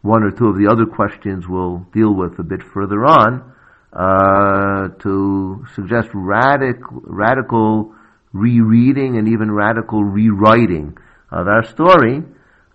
[0.00, 3.52] one or two of the other questions we'll deal with a bit further on
[3.92, 7.94] uh, to suggest radical, radical
[8.32, 10.96] rereading and even radical rewriting
[11.30, 12.22] of our story.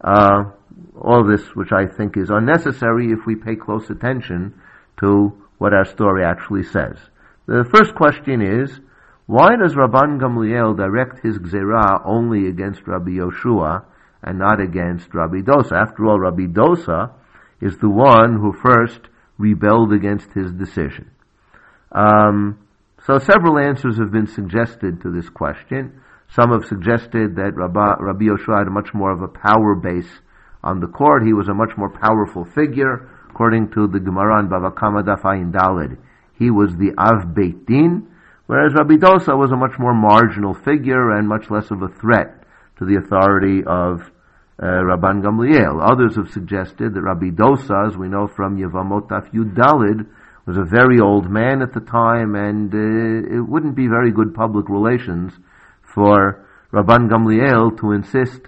[0.04, 0.52] Uh,
[0.99, 4.54] all this, which I think is unnecessary if we pay close attention
[4.99, 6.97] to what our story actually says.
[7.47, 8.80] The first question is,
[9.26, 13.84] why does Rabban Gamliel direct his gzera only against Rabbi Yoshua
[14.24, 15.74] and not against Rabbi Dosa?
[15.74, 17.12] After all, Rabbi Dosa
[17.62, 19.02] is the one who first
[19.38, 21.10] rebelled against his decision.
[21.91, 22.60] Um,
[23.06, 26.02] so several answers have been suggested to this question.
[26.36, 30.10] Some have suggested that Rabbi, Rabbi Yoshua had much more of a power base
[30.64, 31.26] on the court.
[31.26, 33.10] He was a much more powerful figure.
[33.30, 35.98] According to the Gemara in Bava Kama Dafayin Dalid,
[36.38, 38.08] he was the Av Beit Din,
[38.46, 42.44] whereas Rabbi Dosa was a much more marginal figure and much less of a threat
[42.78, 44.10] to the authority of
[44.58, 45.82] uh, Rabban Gamliel.
[45.84, 50.08] Others have suggested that Rabbi Dosa, as we know from Yevamot Yud Dalid,
[50.46, 54.34] was a very old man at the time, and uh, it wouldn't be very good
[54.34, 55.34] public relations
[55.94, 58.42] for Rabban Gamliel to insist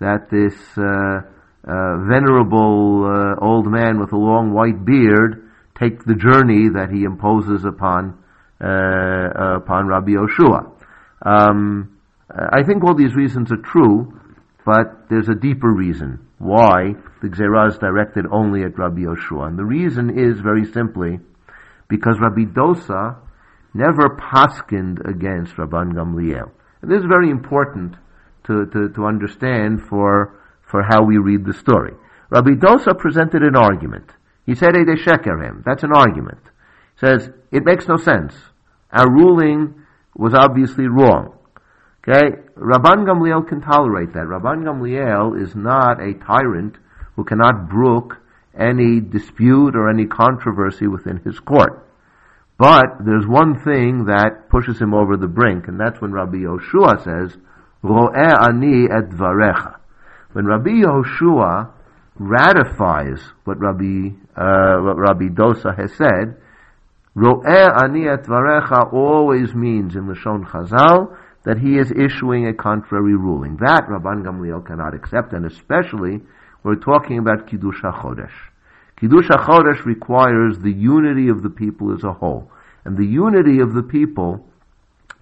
[0.00, 1.20] that this uh,
[1.66, 7.04] uh, venerable uh, old man with a long white beard take the journey that he
[7.04, 8.18] imposes upon
[8.62, 10.70] uh, upon Rabbi Yoshua.
[11.24, 11.96] Um,
[12.30, 14.18] I think all these reasons are true,
[14.64, 19.48] but there's a deeper reason why the Gzerah is directed only at Rabbi Yoshua.
[19.48, 21.20] And the reason is very simply
[21.88, 23.16] because Rabbi Dosa
[23.74, 26.50] never paskined against Rabban Gamliel.
[26.82, 27.96] And this is very important
[28.44, 31.92] to, to, to understand for, for how we read the story.
[32.30, 34.10] Rabbi Dosa presented an argument.
[34.46, 35.62] He said, Ede Shekerem.
[35.64, 36.40] That's an argument.
[36.94, 38.34] He says, it makes no sense.
[38.92, 39.74] Our ruling
[40.16, 41.36] was obviously wrong.
[42.02, 42.36] Okay?
[42.56, 44.24] Rabban Gamliel can tolerate that.
[44.24, 46.76] Rabban Gamliel is not a tyrant
[47.16, 48.16] who cannot brook
[48.58, 51.86] any dispute or any controversy within his court.
[52.60, 57.02] But there's one thing that pushes him over the brink, and that's when Rabbi Yoshua
[57.02, 57.34] says,
[57.82, 59.76] Ro'eh ani et dvarecha.
[60.32, 61.72] When Rabbi Yoshua
[62.18, 66.36] ratifies what Rabbi, uh, what Rabbi Dosa has said,
[67.16, 73.16] Ro'eh ani et dvarecha always means in Lashon Chazal that he is issuing a contrary
[73.16, 73.56] ruling.
[73.62, 76.20] That Rabban Gamliel cannot accept, and especially
[76.62, 78.49] we're talking about Kiddush HaChodesh.
[79.00, 82.50] Kiddush HaChodesh requires the unity of the people as a whole.
[82.84, 84.46] And the unity of the people,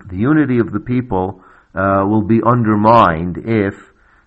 [0.05, 1.43] the unity of the people
[1.75, 3.75] uh, will be undermined if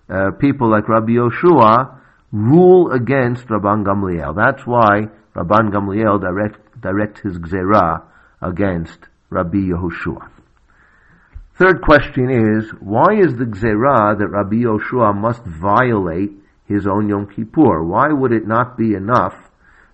[0.08, 1.98] uh, people like Rabbi Yoshua
[2.32, 4.34] rule against Rabban Gamliel.
[4.34, 8.02] That's why Rabban Gamliel direct, directs his gzera
[8.40, 8.98] against
[9.28, 10.30] Rabbi Yehoshua.
[11.54, 16.32] Third question is, why is the gzera that Rabbi Yoshua must violate
[16.66, 17.84] his own Yom Kippur?
[17.84, 19.41] Why would it not be enough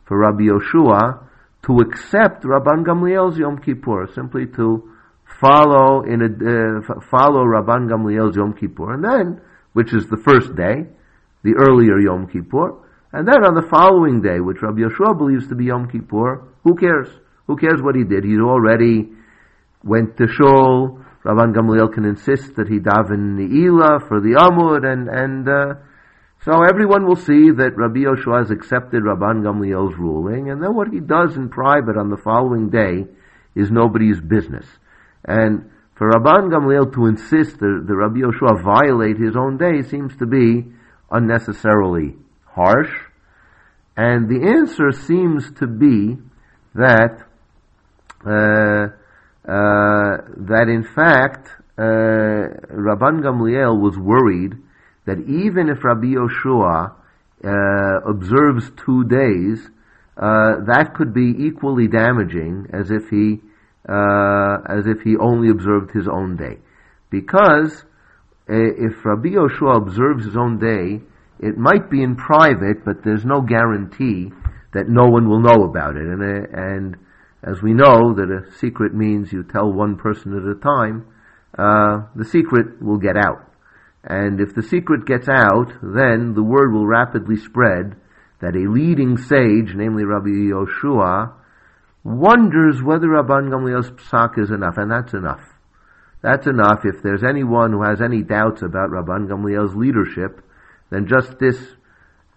[0.09, 1.29] for Rabbi Yoshua
[1.67, 4.91] to accept Rabban Gamliel's Yom Kippur, simply to
[5.41, 9.41] follow in a, uh, follow Rabban Gamliel's Yom Kippur, and then,
[9.75, 10.89] which is the first day,
[11.45, 12.79] the earlier Yom Kippur,
[13.13, 16.75] and then on the following day, which Rabbi Yeshua believes to be Yom Kippur, who
[16.75, 17.09] cares?
[17.47, 18.25] Who cares what he did?
[18.25, 19.13] He already
[19.85, 21.01] went to Shul.
[21.25, 25.88] Rabban Gamliel can insist that he daven Ne'ilah for the Amud, and, and, uh,
[26.45, 30.89] so everyone will see that Rabbi Yoshua has accepted Rabban Gamliel's ruling, and then what
[30.93, 33.07] he does in private on the following day
[33.55, 34.67] is nobody's business.
[35.25, 40.17] And for Rabban Gamliel to insist that, that Rabbi Yoshua violate his own day seems
[40.19, 40.65] to be
[41.11, 42.15] unnecessarily
[42.45, 42.93] harsh.
[43.97, 46.19] And the answer seems to be
[46.75, 47.25] that
[48.25, 48.95] uh,
[49.45, 54.55] uh, that in fact uh, Rabban Gamliel was worried
[55.09, 56.93] that even if Rabbi Yoshua
[57.43, 59.71] uh, observes two days,
[60.19, 63.41] uh, that could be equally damaging as if he
[63.89, 66.59] uh, as if he only observed his own day,
[67.09, 67.85] because
[68.49, 71.01] if Rabbi Yoshua observes his own day,
[71.41, 74.31] it might be in private, but there's no guarantee
[74.75, 76.05] that no one will know about it.
[76.05, 76.97] And, uh, and
[77.43, 81.07] as we know that a secret means you tell one person at a time,
[81.57, 83.48] uh, the secret will get out.
[84.05, 87.97] And if the secret gets out, then the word will rapidly spread
[88.41, 91.33] that a leading sage, namely Rabbi Yoshua,
[92.05, 95.43] wonders whether Rabban Gamliel's psak is enough, and that's enough.
[96.23, 96.85] That's enough.
[96.85, 100.41] If there's anyone who has any doubts about Rabban Gamliel's leadership,
[100.91, 101.59] then just this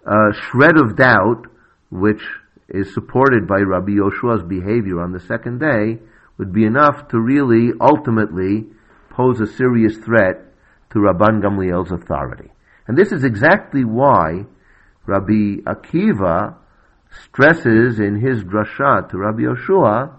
[0.05, 1.45] uh, shred of doubt,
[1.91, 2.21] which
[2.69, 5.99] is supported by Rabbi Yoshua's behavior on the second day,
[6.37, 8.65] would be enough to really ultimately
[9.09, 10.50] pose a serious threat
[10.91, 12.49] to Rabban Gamliel's authority.
[12.87, 14.45] And this is exactly why
[15.05, 16.55] Rabbi Akiva
[17.25, 20.13] stresses in his drasha to Rabbi Yoshua,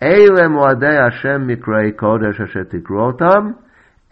[0.00, 3.56] Eile moadei Hashem mikrei kodesh asher tikrotam,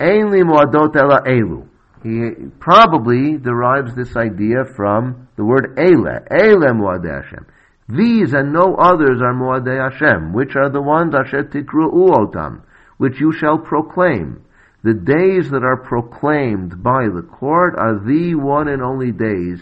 [0.00, 1.66] moadot ela elu.
[2.02, 7.46] He probably derives this idea from the word Eile, Eile moadei Hashem.
[7.88, 12.62] These and no others are moadei Hashem, which are the ones asher tikru otam,
[12.96, 14.42] which you shall proclaim.
[14.86, 19.58] The days that are proclaimed by the court are the one and only days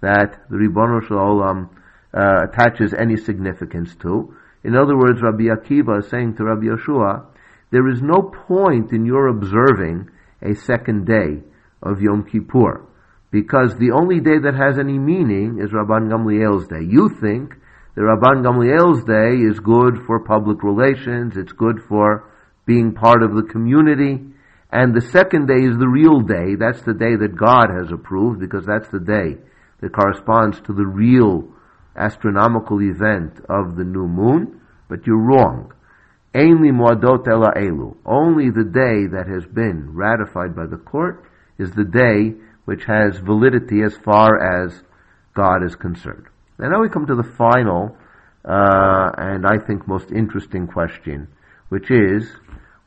[0.00, 1.70] that the Ribono Shalom
[2.12, 4.34] uh, attaches any significance to.
[4.64, 7.24] In other words, Rabbi Akiva is saying to Rabbi Yeshua,
[7.70, 10.10] there is no point in your observing
[10.42, 11.44] a second day
[11.80, 12.84] of Yom Kippur,
[13.30, 16.82] because the only day that has any meaning is Rabban Gamliel's day.
[16.82, 17.54] You think
[17.94, 22.28] the Rabban Gamliel's day is good for public relations, it's good for
[22.66, 24.33] being part of the community,
[24.74, 26.56] and the second day is the real day.
[26.58, 29.36] That's the day that God has approved, because that's the day
[29.80, 31.48] that corresponds to the real
[31.96, 35.72] astronomical event of the new moon, but you're wrong.
[36.34, 36.72] Only
[38.50, 41.22] the day that has been ratified by the court
[41.56, 44.82] is the day which has validity as far as
[45.34, 46.26] God is concerned.
[46.58, 47.96] And now we come to the final
[48.44, 51.28] uh, and I think most interesting question,
[51.68, 52.28] which is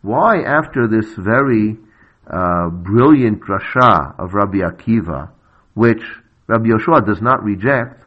[0.01, 1.77] why after this very
[2.31, 5.29] uh, brilliant drasha of Rabbi Akiva,
[5.73, 6.03] which
[6.47, 8.03] Rabbi Yoshua does not reject,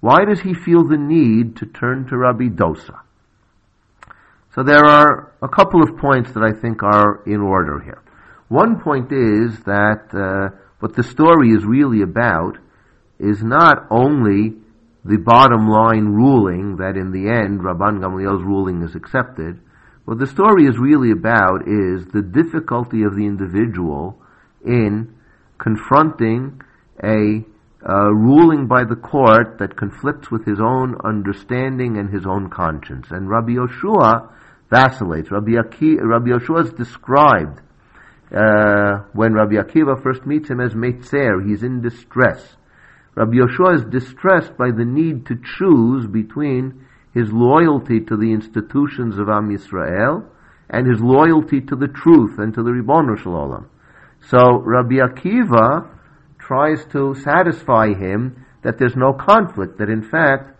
[0.00, 3.00] why does he feel the need to turn to Rabbi Dosa?
[4.54, 8.02] So there are a couple of points that I think are in order here.
[8.48, 12.58] One point is that uh, what the story is really about
[13.18, 14.54] is not only
[15.04, 19.60] the bottom line ruling that in the end Rabban Gamliel's ruling is accepted.
[20.06, 24.16] What the story is really about is the difficulty of the individual
[24.64, 25.12] in
[25.58, 26.62] confronting
[27.02, 27.44] a
[27.84, 33.08] uh, ruling by the court that conflicts with his own understanding and his own conscience.
[33.10, 34.30] And Rabbi Yoshua
[34.70, 35.32] vacillates.
[35.32, 37.60] Rabbi, Aki, Rabbi Yoshua is described
[38.30, 41.44] uh, when Rabbi Akiva first meets him as Meitzer.
[41.44, 42.54] He's in distress.
[43.16, 46.85] Rabbi Yoshua is distressed by the need to choose between
[47.16, 50.22] his loyalty to the institutions of Am Yisrael
[50.68, 53.70] and his loyalty to the truth and to the Ribono Shalom.
[54.28, 55.88] So Rabbi Akiva
[56.38, 60.52] tries to satisfy him that there's no conflict, that in fact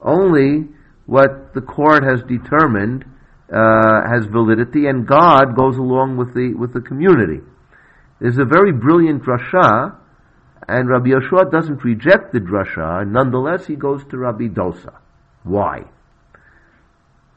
[0.00, 0.68] only
[1.06, 3.04] what the court has determined
[3.52, 7.40] uh, has validity, and God goes along with the with the community.
[8.20, 9.96] There's a very brilliant drasha,
[10.68, 13.04] and Rabbi Yeshua doesn't reject the drasha.
[13.06, 14.94] Nonetheless, he goes to Rabbi Dosa.
[15.42, 15.84] Why?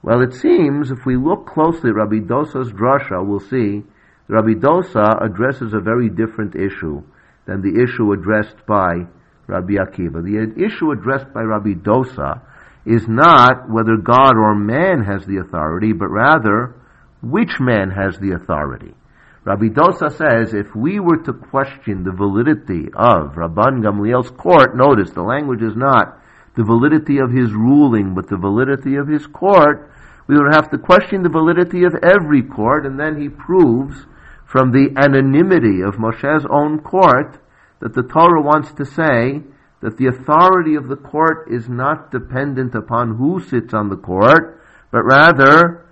[0.08, 3.84] Well, it seems if we look closely at Rabbi Dosa's drasha, we'll see
[4.30, 7.04] Rabbi Dosa addresses a very different issue
[7.46, 9.04] than the issue addressed by
[9.48, 10.24] Rabbi Akiva.
[10.24, 12.40] The issue addressed by Rabbi Dosa
[12.86, 16.74] is not whether God or man has the authority, but rather
[17.22, 18.96] which man has the authority?
[19.44, 25.12] Rabbi Dosa says if we were to question the validity of Rabban Gamliel's court, notice
[25.12, 26.18] the language is not
[26.56, 29.92] the validity of his ruling, but the validity of his court,
[30.28, 34.06] we would have to question the validity of every court, and then he proves
[34.46, 37.40] from the anonymity of Moshe's own court
[37.80, 39.42] that the Torah wants to say
[39.82, 44.62] that the authority of the court is not dependent upon who sits on the court,
[44.92, 45.86] but rather,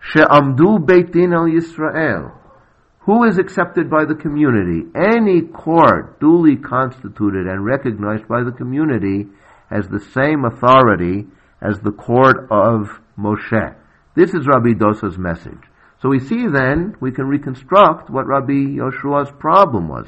[0.00, 2.32] she'amdu beitin al Yisrael
[3.04, 4.86] who is accepted by the community?
[4.94, 9.26] Any court duly constituted and recognized by the community
[9.70, 11.26] has the same authority
[11.60, 13.74] as the court of Moshe.
[14.14, 15.62] This is Rabbi Dosa's message.
[16.02, 20.06] So we see then, we can reconstruct what Rabbi Yoshua's problem was.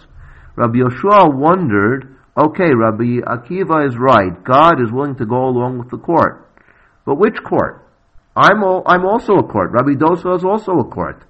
[0.56, 4.44] Rabbi Yoshua wondered, okay, Rabbi Akiva is right.
[4.44, 6.50] God is willing to go along with the court.
[7.06, 7.88] But which court?
[8.36, 9.70] I'm, all, I'm also a court.
[9.72, 11.24] Rabbi Dosa is also a court.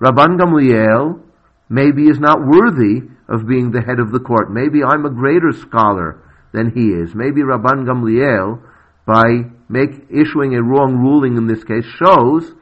[0.00, 1.22] Rabban Gamliel
[1.70, 4.52] maybe is not worthy of being the head of the court.
[4.52, 6.22] Maybe I'm a greater scholar
[6.52, 7.14] than he is.
[7.14, 8.60] Maybe Rabban Gamliel,
[9.06, 12.52] by make, issuing a wrong ruling in this case, shows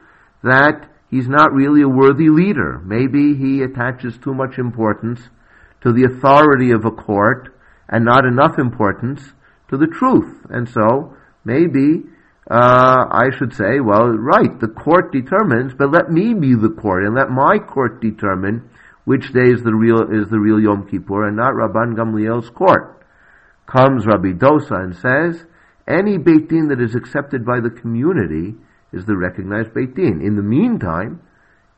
[0.43, 2.79] that he's not really a worthy leader.
[2.83, 5.21] Maybe he attaches too much importance
[5.81, 7.55] to the authority of a court
[7.87, 9.21] and not enough importance
[9.69, 10.45] to the truth.
[10.49, 12.03] And so, maybe
[12.49, 17.03] uh, I should say, well, right, the court determines, but let me be the court
[17.03, 18.69] and let my court determine
[19.03, 23.05] which day is the real is the real Yom Kippur and not Rabban Gamliel's court.
[23.65, 25.45] Comes Rabbi Dosa and says,
[25.87, 28.55] any Beit Din that is accepted by the community
[28.91, 30.21] is the recognized Beit Din.
[30.21, 31.21] In the meantime,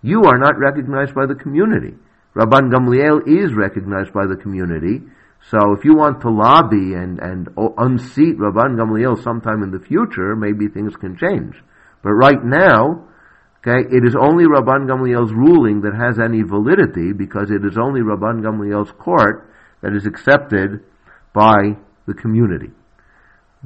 [0.02, 1.96] you are not recognized by the community.
[2.36, 5.02] Rabban Gamliel is recognized by the community,
[5.50, 7.48] so if you want to lobby and, and
[7.78, 11.56] unseat Rabban Gamliel sometime in the future, maybe things can change.
[12.04, 13.08] But right now,
[13.60, 18.02] okay, it is only Rabban Gamliel's ruling that has any validity because it is only
[18.02, 19.50] Rabban Gamliel's court
[19.82, 20.84] that is accepted
[21.34, 22.70] by the community.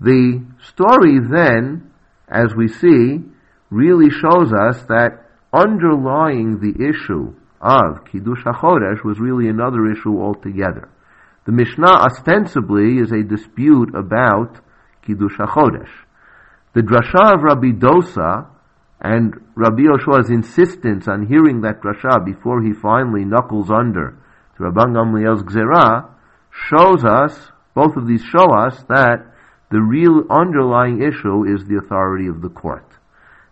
[0.02, 1.92] The story then,
[2.28, 3.22] as we see,
[3.70, 10.90] really shows us that underlying the issue of Kiddush HaChodesh was really another issue altogether.
[11.46, 14.60] The Mishnah ostensibly is a dispute about
[15.06, 15.92] Kiddush HaChodesh.
[16.74, 18.48] The drasha of Rabbi Dosa
[19.00, 24.18] and Rabbi Yoshua's insistence on hearing that drasha before he finally knuckles under
[24.58, 26.10] to Rabban Gamliel's Gzerah
[26.70, 29.33] shows us, both of these show us that
[29.74, 32.86] the real underlying issue is the authority of the court.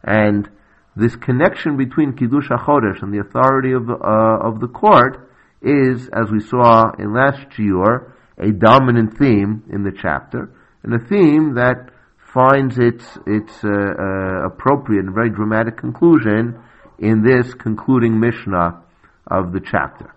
[0.03, 0.47] And
[0.95, 5.27] this connection between Kiddush HaChodesh and the authority of, uh, of the court
[5.63, 10.53] is, as we saw in last Shiur, a dominant theme in the chapter,
[10.83, 11.89] and a theme that
[12.31, 16.61] finds its, its uh, uh, appropriate and very dramatic conclusion
[16.99, 18.83] in this concluding Mishnah
[19.25, 20.13] of the chapter.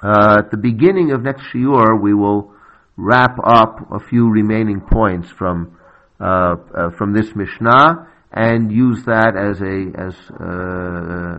[0.00, 2.52] Uh, at the beginning of next Shiur, we will
[2.98, 5.78] wrap up a few remaining points from
[6.20, 11.38] uh, uh, from this Mishnah and use that as a as uh,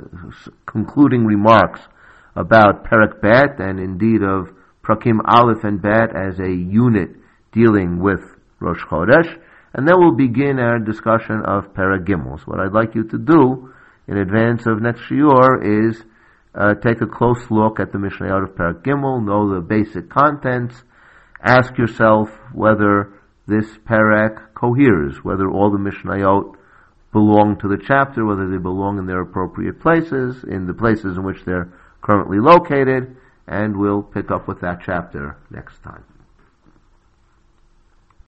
[0.66, 1.82] concluding remarks
[2.36, 4.50] about Perak Bet and indeed of
[4.84, 7.10] Prakim Aleph and Bet as a unit
[7.52, 8.22] dealing with
[8.60, 9.30] Rosh Chodesh.
[9.74, 12.08] And then we'll begin our discussion of Perak
[12.46, 13.74] what I'd like you to do
[14.08, 16.02] in advance of next Shiur is
[16.56, 20.74] uh, take a close look at the Mishnayot of Perak Gimel, know the basic contents,
[21.42, 23.14] ask yourself whether
[23.48, 26.56] this parak coheres, whether all the Mishnayot
[27.12, 31.24] belong to the chapter, whether they belong in their appropriate places, in the places in
[31.24, 31.72] which they're
[32.02, 33.16] currently located,
[33.48, 36.04] and we'll pick up with that chapter next time.